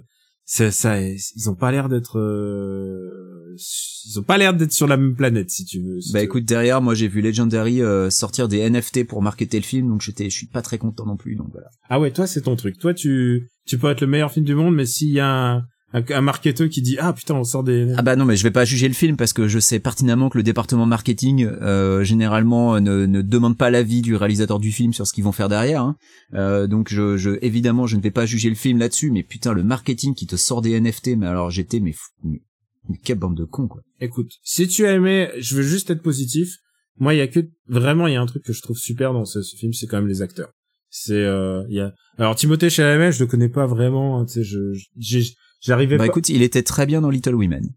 [0.51, 3.55] ça, ça, ils ont pas l'air d'être, euh,
[4.03, 6.01] ils ont pas l'air d'être sur la même planète, si tu veux.
[6.01, 9.59] si Bah tu écoute derrière moi j'ai vu Legendary euh, sortir des NFT pour marketer
[9.59, 11.67] le film donc j'étais je suis pas très content non plus donc voilà.
[11.87, 12.79] Ah ouais, toi, c'est ton truc.
[12.79, 15.65] Toi, tu, tu peux être le meilleur film du monde, mais s'il y a un,
[15.93, 18.43] un, un marketeur qui dit, ah putain, on sort des, Ah bah non mais je
[18.43, 22.03] vais pas juger le film parce que je sais pertinemment que le département marketing euh,
[22.03, 25.31] généralement euh, ne, ne demande pas l'avis du réalisateur du film sur ce qu'ils vont
[25.31, 25.81] faire derrière.
[25.83, 25.95] hein.
[26.35, 29.53] Euh, donc je, je évidemment je ne vais pas juger le film là-dessus mais putain
[29.53, 32.41] le marketing qui te sort des NFT mais alors j'étais mais, fou- mais,
[32.87, 33.81] mais quelle bande de cons quoi.
[33.99, 36.55] Écoute, si tu as aimé, je veux juste être positif.
[37.01, 39.13] Moi, il y a que vraiment, il y a un truc que je trouve super
[39.13, 40.49] dans ce, ce film, c'est quand même les acteurs.
[40.89, 41.93] C'est, euh, il y a.
[42.17, 44.19] Alors Timothée Chalamet, je le connais pas vraiment.
[44.19, 46.07] hein, Tu sais, je, je- j'ai- j'arrivais Bah pas.
[46.07, 47.69] écoute il était très bien dans Little Women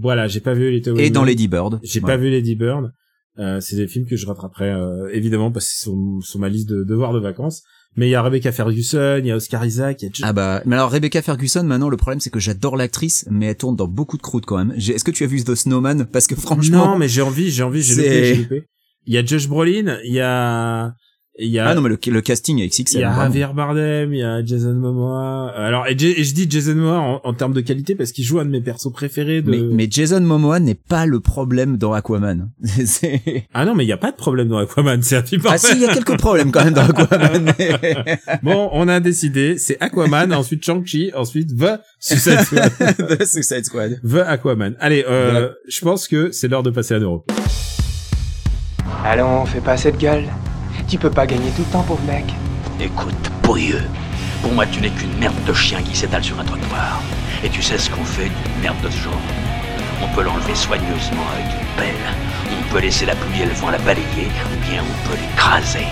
[0.00, 1.12] Voilà, j'ai pas vu Little et Women.
[1.12, 1.80] dans Lady Bird.
[1.82, 2.92] J'ai pas vu Lady Bird.
[3.38, 6.68] Euh, c'est des films que je rattraperai euh, évidemment parce qu'ils sont sur ma liste
[6.68, 7.62] de devoirs de vacances.
[7.96, 10.10] Mais il y a Rebecca Ferguson, il y a Oscar Isaac, il y a.
[10.28, 13.56] Ah bah, mais alors Rebecca Ferguson, maintenant le problème c'est que j'adore l'actrice, mais elle
[13.56, 14.72] tourne dans beaucoup de croûtes quand même.
[14.76, 16.06] Est-ce que tu as vu The Snowman?
[16.06, 18.62] Parce que franchement, non, mais j'ai envie, j'ai envie, j'ai c'est- loupé, j'ai loupé.
[19.06, 20.94] il y a Josh Brolin, il y a
[21.40, 22.98] il y a ah non mais le, le casting est XXL.
[22.98, 23.14] Il y a.
[23.14, 25.52] Javier Bardem, il y a Jason Momoa.
[25.56, 28.38] Alors et, et je dis Jason Momoa en, en termes de qualité parce qu'il joue
[28.40, 31.92] un de mes persos préférés de Mais, mais Jason Momoa n'est pas le problème dans
[31.92, 32.50] Aquaman.
[33.54, 35.58] Ah non, mais il y a pas de problème dans Aquaman, c'est un film ah
[35.58, 37.52] si, il y a quelques problèmes quand même dans Aquaman.
[38.42, 42.72] Bon, on a décidé, c'est Aquaman, ensuite Shang-Chi, ensuite The Suicide Squad.
[43.18, 44.00] The Suicide Squad.
[44.02, 44.74] The Aquaman.
[44.80, 47.24] Allez, euh, je pense que c'est l'heure de passer à l'euro.
[49.04, 50.24] Allons, fais pas cette gueule.
[50.90, 52.24] Tu peux pas gagner tout le temps, pauvre mec.
[52.80, 53.82] Écoute, pourrieux.
[54.42, 57.00] Pour moi, tu n'es qu'une merde de chien qui s'étale sur un trottoir.
[57.44, 59.22] Et tu sais ce qu'on fait d'une merde de ce genre
[60.02, 61.94] On peut l'enlever soigneusement avec une pelle.
[62.58, 65.86] On peut laisser la pluie et le vent la balayer, ou bien on peut l'écraser.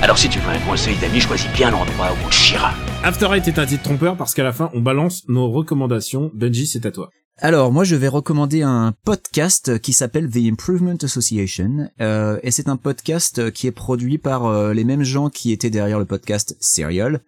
[0.00, 2.72] Alors si tu veux un conseil d'ami, choisis bien l'endroit où on chiera.
[3.04, 6.30] After Eight est un titre trompeur parce qu'à la fin, on balance nos recommandations.
[6.32, 7.10] Benji, c'est à toi.
[7.44, 12.68] Alors moi je vais recommander un podcast qui s'appelle The Improvement Association euh, et c'est
[12.68, 16.56] un podcast qui est produit par euh, les mêmes gens qui étaient derrière le podcast
[16.60, 17.20] Serial.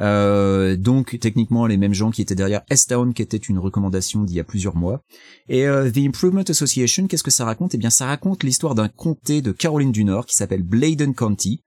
[0.00, 4.36] Euh, donc techniquement les mêmes gens qui étaient derrière S-Town qui était une recommandation d'il
[4.36, 5.02] y a plusieurs mois.
[5.48, 7.74] Et euh, The Improvement Association, qu'est-ce que ça raconte?
[7.74, 11.62] Eh bien ça raconte l'histoire d'un comté de Caroline du Nord qui s'appelle Bladen County.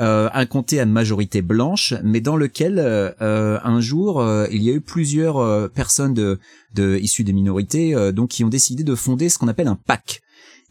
[0.00, 4.60] Euh, un comté à majorité blanche, mais dans lequel euh, euh, un jour euh, il
[4.60, 6.40] y a eu plusieurs euh, personnes de,
[6.74, 10.20] de issues des minorités donc qui ont décidé de fonder ce qu'on appelle un PAC.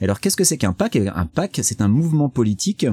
[0.01, 2.85] Alors qu'est-ce que c'est qu'un PAC Un PAC, c'est un mouvement politique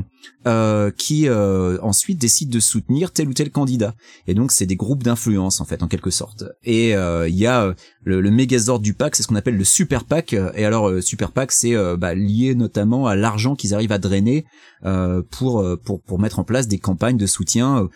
[0.47, 3.95] euh, qui euh, ensuite décide de soutenir tel ou tel candidat.
[4.27, 6.45] Et donc c'est des groupes d'influence en fait, en quelque sorte.
[6.63, 7.75] Et euh, il y a
[8.05, 10.35] le, le mégazord du PAC, c'est ce qu'on appelle le super PAC.
[10.55, 14.45] Et alors euh, super PAC, c'est bah, lié notamment à l'argent qu'ils arrivent à drainer
[15.31, 17.89] pour pour pour mettre en place des campagnes de soutien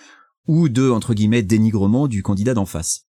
[0.46, 3.03] ou de entre guillemets dénigrement du candidat d'en face.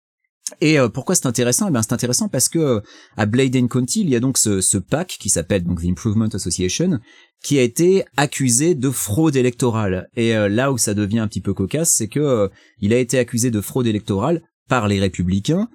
[0.61, 1.69] Et euh, pourquoi c'est intéressant?
[1.69, 2.81] Eh bien, c'est intéressant parce que euh,
[3.17, 6.29] à Bladen County, il y a donc ce, ce PAC qui s'appelle donc The Improvement
[6.29, 7.01] Association,
[7.43, 10.09] qui a été accusé de fraude électorale.
[10.17, 13.19] Et euh, là où ça devient un petit peu cocasse, c'est que il a été
[13.19, 15.69] accusé de fraude électorale par les républicains.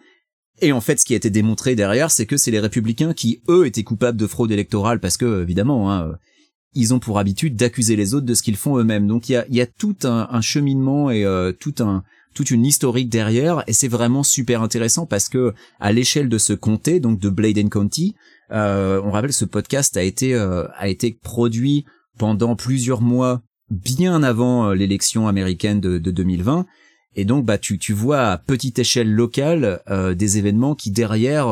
[0.61, 3.41] Et en fait, ce qui a été démontré derrière, c'est que c'est les républicains qui,
[3.47, 6.17] eux, étaient coupables de fraude électorale parce que, évidemment, hein,
[6.73, 9.07] ils ont pour habitude d'accuser les autres de ce qu'ils font eux-mêmes.
[9.07, 12.03] Donc il y a, tout un, un cheminement et euh, tout un,
[12.33, 16.53] toute une historique derrière, et c'est vraiment super intéressant parce que à l'échelle de ce
[16.53, 18.15] comté, donc de Bladen County,
[18.51, 21.85] euh, on rappelle ce podcast a été euh, a été produit
[22.17, 26.65] pendant plusieurs mois, bien avant euh, l'élection américaine de, de 2020.
[27.15, 29.81] Et donc, bah, tu, tu vois à petite échelle locale
[30.15, 31.47] des événements qui derrière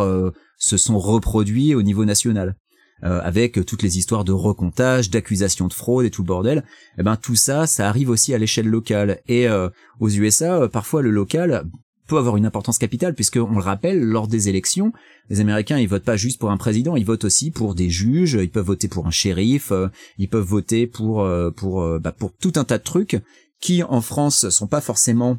[0.58, 2.56] se sont reproduits au niveau national.
[3.04, 6.64] Euh, avec toutes les histoires de recomptage, d'accusations de fraude et tout le bordel,
[6.98, 9.20] eh ben tout ça, ça arrive aussi à l'échelle locale.
[9.28, 9.70] Et euh,
[10.00, 11.68] aux USA, euh, parfois le local
[12.08, 14.94] peut avoir une importance capitale puisque on le rappelle, lors des élections,
[15.30, 18.38] les Américains ils votent pas juste pour un président, ils votent aussi pour des juges,
[18.42, 22.34] ils peuvent voter pour un shérif, euh, ils peuvent voter pour euh, pour bah, pour
[22.34, 23.22] tout un tas de trucs
[23.60, 25.38] qui en France sont pas forcément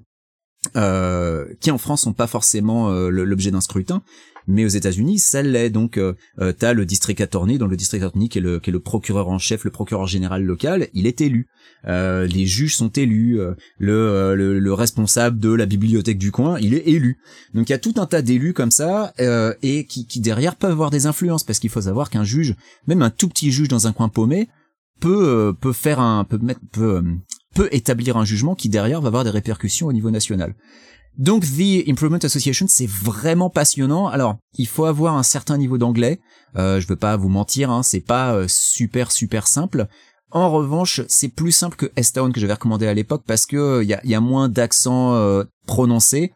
[0.77, 4.03] euh, qui en France sont pas forcément l'objet d'un scrutin,
[4.49, 5.71] mais aux États-Unis ça l'est.
[5.71, 8.71] Donc euh, euh, t'as le district attorney, dans le district attorney qui est le qui
[8.71, 11.47] est le procureur en chef, le procureur général local, il est élu.
[11.87, 16.33] Euh, les juges sont élus, euh, le, euh, le le responsable de la bibliothèque du
[16.33, 17.19] coin, il est élu.
[17.55, 20.57] Donc il y a tout un tas d'élus comme ça euh, et qui qui derrière
[20.57, 23.69] peuvent avoir des influences parce qu'il faut savoir qu'un juge, même un tout petit juge
[23.69, 24.49] dans un coin paumé,
[25.01, 27.03] peut peut faire un peut mettre peut
[27.55, 30.55] peut établir un jugement qui derrière va avoir des répercussions au niveau national.
[31.19, 34.07] Donc The Improvement Association, c'est vraiment passionnant.
[34.07, 36.21] Alors, il faut avoir un certain niveau d'anglais.
[36.57, 39.89] Euh, je veux pas vous mentir, hein, c'est pas euh, super super simple.
[40.31, 43.89] En revanche, c'est plus simple que S-Town que j'avais recommandé à l'époque parce que il
[43.89, 46.33] y a, y a moins d'accent euh, prononcé.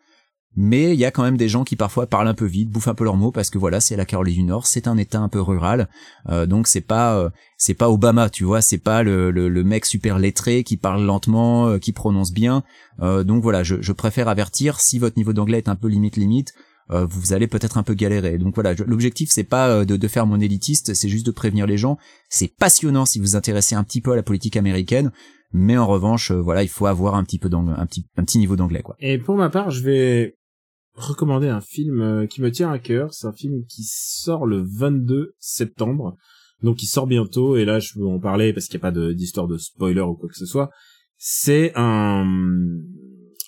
[0.54, 2.88] Mais il y a quand même des gens qui parfois parlent un peu vite, bouffent
[2.88, 5.18] un peu leurs mots parce que voilà, c'est la Caroline du Nord, c'est un État
[5.20, 5.88] un peu rural,
[6.28, 9.64] Euh, donc c'est pas euh, c'est pas Obama, tu vois, c'est pas le, le, le
[9.64, 12.64] mec super lettré qui parle lentement, euh, qui prononce bien.
[13.00, 16.16] Euh, donc voilà, je, je préfère avertir si votre niveau d'anglais est un peu limite
[16.16, 16.52] limite,
[16.90, 18.36] euh, vous allez peut-être un peu galérer.
[18.36, 21.30] Donc voilà, je- l'objectif c'est pas euh, de, de faire mon élitiste, c'est juste de
[21.32, 21.96] prévenir les gens.
[22.28, 25.12] C'est passionnant si vous vous intéressez un petit peu à la politique américaine,
[25.54, 28.38] mais en revanche, voilà, il faut avoir un petit peu d'ang- un petit un petit
[28.38, 28.96] niveau d'anglais quoi.
[29.00, 30.36] Et pour ma part, je vais
[30.94, 33.12] recommander un film euh, qui me tient à cœur.
[33.12, 36.16] C'est un film qui sort le 22 septembre.
[36.62, 39.12] Donc il sort bientôt et là je veux en parler parce qu'il n'y a pas
[39.12, 40.70] d'histoire de, spoiler ou quoi que ce soit.
[41.18, 42.24] C'est un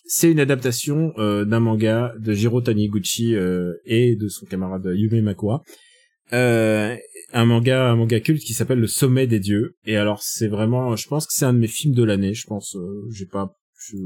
[0.07, 5.23] c'est une adaptation euh, d'un manga de Jiro Taniguchi euh, et de son camarade Yume
[5.23, 5.63] Makura.
[6.33, 6.97] Euh,
[7.33, 10.97] un manga un manga culte qui s'appelle Le Sommet des dieux et alors c'est vraiment
[10.97, 12.77] je pense que c'est un de mes films de l'année, je pense
[13.11, 13.55] j'ai pas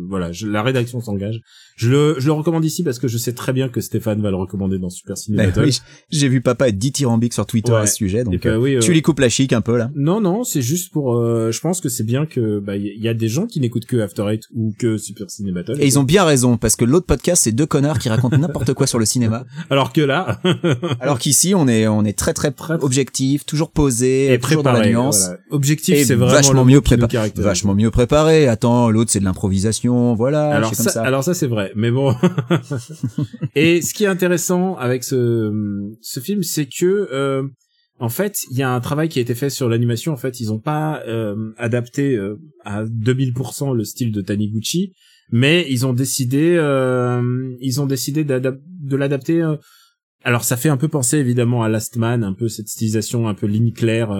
[0.08, 1.40] voilà, la rédaction s'engage.
[1.78, 4.30] Je le, je le recommande ici parce que je sais très bien que Stéphane va
[4.30, 5.78] le recommander dans Super Ciné bah, oui,
[6.10, 7.78] j'ai vu papa être dithyrambique sur Twitter Ouais.
[7.82, 9.76] à ce sujet, donc que, euh, oui, euh, tu lui coupes la chic un peu
[9.76, 9.88] là.
[9.94, 11.14] Non, non, c'est juste pour.
[11.16, 13.86] euh, je pense que c'est bien que bah il y a des gens qui n'écoutent
[13.86, 15.76] que After Eight ou que Super Ciné Battle.
[15.80, 18.74] Et ils ont bien raison parce que l'autre podcast c'est deux connards qui racontent n'importe
[18.74, 20.40] quoi sur le cinéma, Alors que là,
[21.00, 24.80] alors qu'ici on est on est très très objectif, toujours posé, et toujours dans la
[24.80, 24.94] préparé.
[24.94, 25.20] nuance.
[25.26, 25.38] voilà.
[25.50, 27.32] Objectif, c'est vraiment vachement mieux préparé.
[27.36, 28.48] Vachement mieux préparé.
[28.48, 30.50] Attends, l'autre c'est de l'improvisation, voilà.
[30.50, 31.02] alors ça.
[31.02, 32.14] alors ça c'est vrai, mais bon.
[33.54, 35.52] et ce qui est intéressant avec ce
[36.00, 37.42] ce film, c'est que euh,
[38.00, 40.12] en fait, il y a un travail qui a été fait sur l'animation.
[40.12, 44.92] En fait, ils ont pas euh, adapté euh, à 2000% le style de Taniguchi,
[45.32, 49.42] mais ils ont décidé euh, ils ont décidé de l'adapter.
[49.42, 49.56] euh,
[50.24, 53.34] alors ça fait un peu penser évidemment à Last Man, un peu cette stylisation un
[53.34, 54.10] peu ligne claire,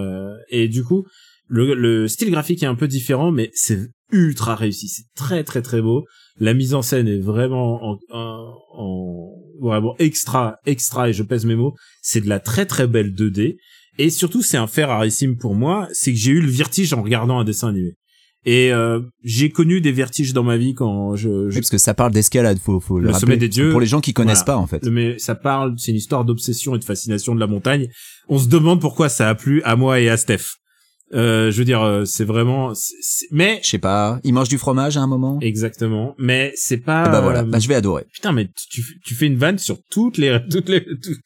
[0.48, 1.04] et du coup
[1.48, 5.60] le, le style graphique est un peu différent, mais c'est ultra réussi, c'est très très
[5.60, 6.04] très beau.
[6.40, 11.44] La mise en scène est vraiment en, en, en- vraiment extra extra et je pèse
[11.44, 11.74] mes mots.
[12.02, 13.56] C'est de la très très belle 2D
[13.98, 17.02] et surtout c'est un fait rarissime pour moi, c'est que j'ai eu le vertige en
[17.02, 17.94] regardant un dessin animé.
[18.46, 21.92] Et euh, j'ai connu des vertiges dans ma vie quand je, Oui, parce que ça
[21.92, 23.70] parle d'escalade, faut faut le, Le sommet des dieux.
[23.72, 24.58] Pour les gens qui connaissent Voilà.
[24.58, 24.84] pas en fait.
[24.86, 27.88] mais ça parle, c'est une histoire d'obsession et de fascination de la montagne.
[28.28, 30.44] On se demande pourquoi ça a plu à moi et à Steph.
[31.14, 34.58] Euh, je veux dire, euh, c'est vraiment, c'est- mais Je sais pas, il mange du
[34.58, 35.38] fromage à un moment.
[35.40, 37.08] exactement, mais c'est pas.
[37.08, 38.04] Bah voilà, bah, je vais adorer.
[38.12, 41.16] Putain, mais tu, tu- fais une vanne sur toutes les, toutes les, tout-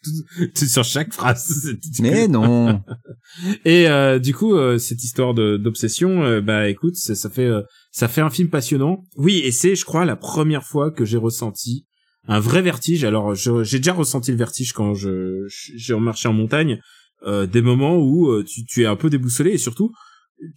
[0.55, 1.69] tout- sur chaque phrase.
[2.01, 2.81] Mais non.
[3.65, 7.51] Et euh, du coup, euh, cette histoire de d'obsession, euh, bah écoute, ça, ça fait
[7.91, 9.03] ça fait un film passionnant.
[9.17, 11.87] Oui, et c'est, je crois, la première fois que j'ai ressenti
[12.29, 13.03] un vrai vertige.
[13.05, 15.45] Alors, j'ai déjà ressenti le vertige quand je-
[15.77, 16.79] j'ai marché en montagne,
[17.27, 19.93] euh, des moments où euh, tu, tu es un peu déboussolé et surtout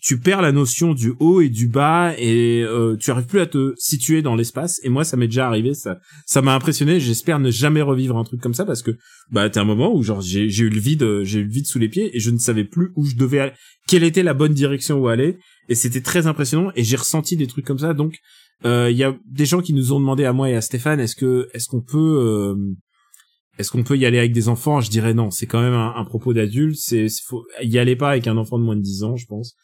[0.01, 3.45] tu perds la notion du haut et du bas et euh, tu arrives plus à
[3.45, 4.80] te situer dans l'espace.
[4.84, 6.99] Et moi, ça m'est déjà arrivé, ça ça m'a impressionné.
[6.99, 8.91] J'espère ne jamais revivre un truc comme ça parce que
[9.32, 11.51] bah t'as un moment où genre j'ai j'ai eu le vide, euh, j'ai eu le
[11.51, 13.53] vide sous les pieds et je ne savais plus où je devais
[13.88, 15.38] quelle était la bonne direction où aller.
[15.70, 17.93] Et c'était très impressionnant et j'ai ressenti des trucs comme ça.
[17.93, 18.16] Donc
[18.66, 20.99] euh, il y a des gens qui nous ont demandé à moi et à Stéphane
[20.99, 22.55] est-ce que est-ce qu'on peut euh,
[23.58, 24.82] est-ce qu'on peut y aller avec des enfants?
[24.82, 26.78] Je dirais non, c'est quand même un, un propos d'adulte.
[26.78, 29.56] C'est faut y aller pas avec un enfant de moins de 10 ans, je pense.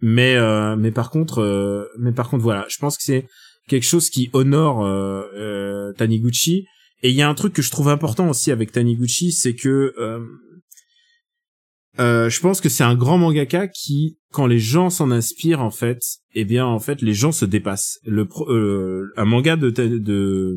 [0.00, 3.26] Mais euh, mais par contre euh, mais par contre voilà, je pense que c'est
[3.68, 6.66] quelque chose qui honore euh, euh, Taniguchi.
[7.02, 9.94] Et il y a un truc que je trouve important aussi avec Taniguchi, c'est que
[9.98, 10.20] euh,
[12.00, 15.70] euh, je pense que c'est un grand mangaka qui, quand les gens s'en inspirent en
[15.70, 16.00] fait,
[16.34, 17.98] eh bien en fait les gens se dépassent.
[18.04, 20.56] Le pro- un manga de de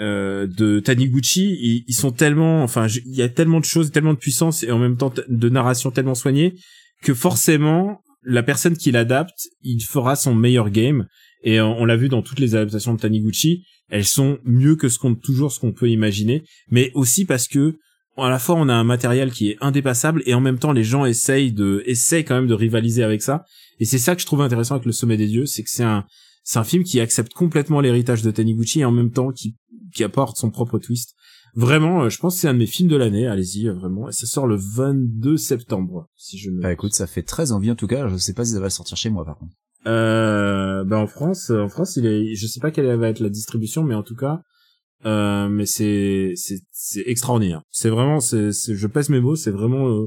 [0.00, 4.14] euh, de Taniguchi, ils, ils sont tellement, enfin il y a tellement de choses, tellement
[4.14, 6.54] de puissance et en même temps de narration tellement soignée
[7.02, 11.06] que forcément la personne qui l'adapte, il fera son meilleur game.
[11.44, 14.88] Et on, on l'a vu dans toutes les adaptations de Taniguchi, elles sont mieux que
[14.88, 17.78] ce qu'on toujours ce qu'on peut imaginer, mais aussi parce que
[18.16, 20.84] à la fois on a un matériel qui est indépassable et en même temps les
[20.84, 23.44] gens essayent de essayent quand même de rivaliser avec ça.
[23.78, 25.84] Et c'est ça que je trouve intéressant avec le Sommet des Dieux, c'est que c'est
[25.84, 26.06] un
[26.48, 29.56] c'est un film qui accepte complètement l'héritage de Taniguchi et en même temps qui
[29.92, 31.14] qui apporte son propre twist.
[31.54, 33.26] Vraiment, euh, je pense que c'est un de mes films de l'année.
[33.26, 34.08] Allez-y, euh, vraiment.
[34.08, 36.60] Et ça sort le 22 septembre, si je ne.
[36.60, 38.08] Bah écoute, ça fait très envie en tout cas.
[38.08, 39.54] Je sais pas si ça va sortir chez moi par contre.
[39.86, 43.28] Euh, ben en France, en France, il est, je sais pas quelle va être la
[43.30, 44.40] distribution, mais en tout cas,
[45.06, 47.62] euh, mais c'est, c'est, c'est extraordinaire.
[47.70, 50.06] C'est vraiment, c'est, c'est- je pèse mes mots, c'est vraiment, euh,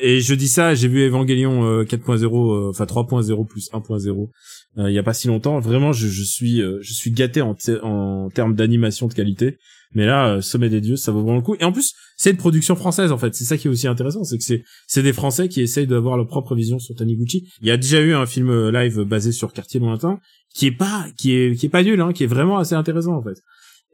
[0.00, 4.30] et je dis ça, j'ai vu Evangelion euh, 4.0, euh, enfin 3.0 plus 1.0,
[4.78, 5.58] euh, il y a pas si longtemps.
[5.60, 9.58] Vraiment, je, je suis, euh, je suis gâté en, te- en termes d'animation de qualité.
[9.94, 11.56] Mais là, euh, Sommet des Dieux, ça vaut vraiment le coup.
[11.58, 13.34] Et en plus, c'est une production française, en fait.
[13.34, 16.16] C'est ça qui est aussi intéressant, c'est que c'est, c'est des Français qui essayent d'avoir
[16.16, 17.48] leur propre vision sur Taniguchi.
[17.62, 20.20] Il y a déjà eu un film euh, live basé sur Quartier Lointain,
[20.54, 23.16] qui est pas, qui est, qui est pas nul, hein, qui est vraiment assez intéressant,
[23.16, 23.40] en fait.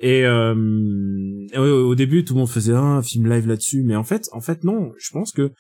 [0.01, 0.55] Et euh,
[1.57, 4.65] au, début, tout le monde faisait un film live là-dessus, mais en fait, en fait,
[4.65, 4.91] non.
[4.99, 5.53] Je pense que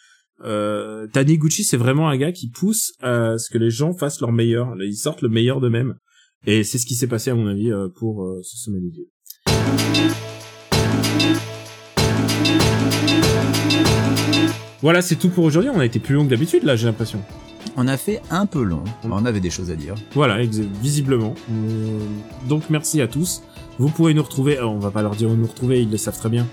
[0.44, 4.32] euh, Taniguchi, c'est vraiment un gars qui pousse à ce que les gens fassent leur
[4.32, 5.94] meilleur, ils sortent le meilleur d'eux-mêmes.
[6.46, 8.90] Et c'est ce qui s'est passé à mon avis euh, pour euh, ce sommet des
[8.90, 9.08] dieux.
[14.82, 15.70] Voilà, c'est tout pour aujourd'hui.
[15.74, 17.22] On a été plus long que d'habitude là, j'ai l'impression.
[17.76, 18.84] On a fait un peu long.
[19.04, 19.94] On avait des choses à dire.
[20.12, 21.34] Voilà, visiblement.
[21.50, 21.98] Euh,
[22.48, 23.42] donc merci à tous.
[23.78, 24.60] Vous pourrez nous retrouver.
[24.60, 26.46] on va pas leur dire où nous retrouver, ils le savent très bien.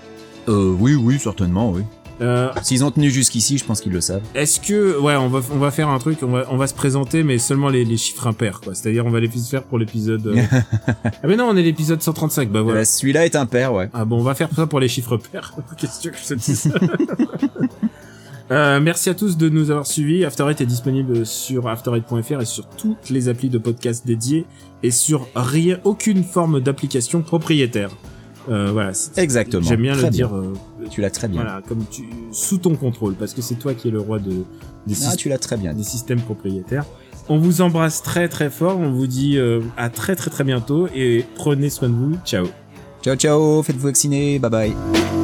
[0.48, 1.82] Euh, oui, oui, certainement, oui.
[2.20, 4.22] Euh, S'ils ont tenu jusqu'ici, je pense qu'ils le savent.
[4.34, 6.74] Est-ce que ouais, on va on va faire un truc, on va on va se
[6.74, 8.74] présenter, mais seulement les, les chiffres impairs, quoi.
[8.74, 10.26] C'est-à-dire on va les faire pour l'épisode.
[10.26, 10.36] Euh.
[11.24, 12.80] Ah mais non, on est l'épisode 135, bah voilà.
[12.80, 13.88] Bah, celui-là est impair, ouais.
[13.92, 15.54] Ah bon, on va faire ça pour les chiffres pairs.
[15.76, 16.62] Qu'est-ce que je te dis
[18.50, 20.26] Euh, merci à tous de nous avoir suivis.
[20.26, 24.44] After Eight est disponible sur afterite.fr et sur toutes les applis de podcast dédiées
[24.82, 27.90] et sur rien, aucune forme d'application propriétaire.
[28.50, 28.92] Euh, voilà.
[29.16, 29.62] Exactement.
[29.62, 30.36] J'aime bien le dire.
[30.36, 30.52] Euh,
[30.90, 31.42] tu l'as très bien.
[31.42, 34.44] Voilà, comme tu, sous ton contrôle, parce que c'est toi qui es le roi de,
[34.86, 35.74] des, ah, tu très bien.
[35.74, 36.84] des systèmes propriétaires.
[37.28, 40.88] On vous embrasse très très fort, on vous dit euh, à très très très bientôt
[40.94, 42.16] et prenez soin de vous.
[42.24, 42.46] Ciao.
[43.02, 45.21] Ciao ciao, faites-vous vacciner, bye bye.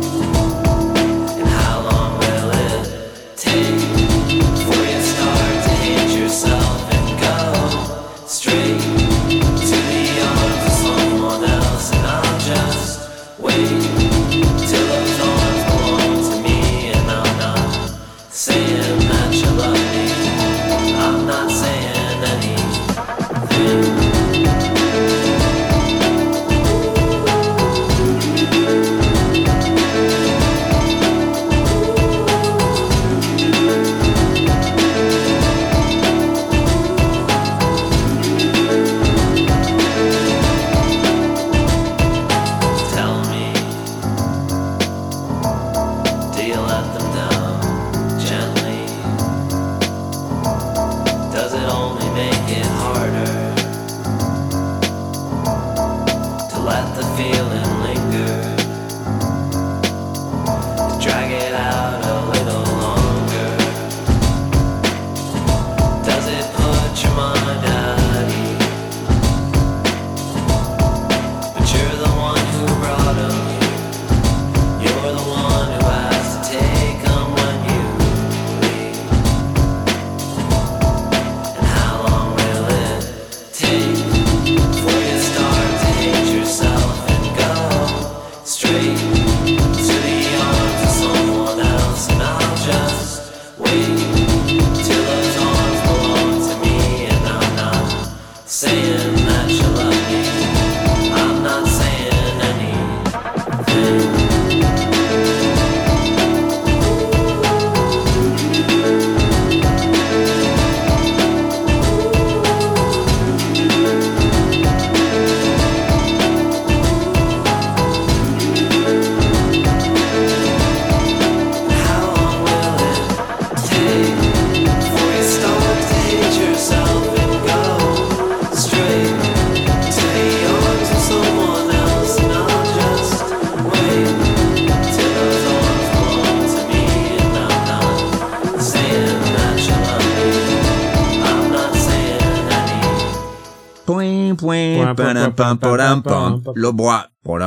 [146.55, 147.39] le bois, oh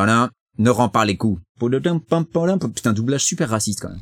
[0.57, 1.41] ne rend pas les coups.
[2.73, 3.99] Putain, doublage super raciste quand même.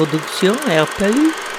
[0.00, 1.49] Production Herpel.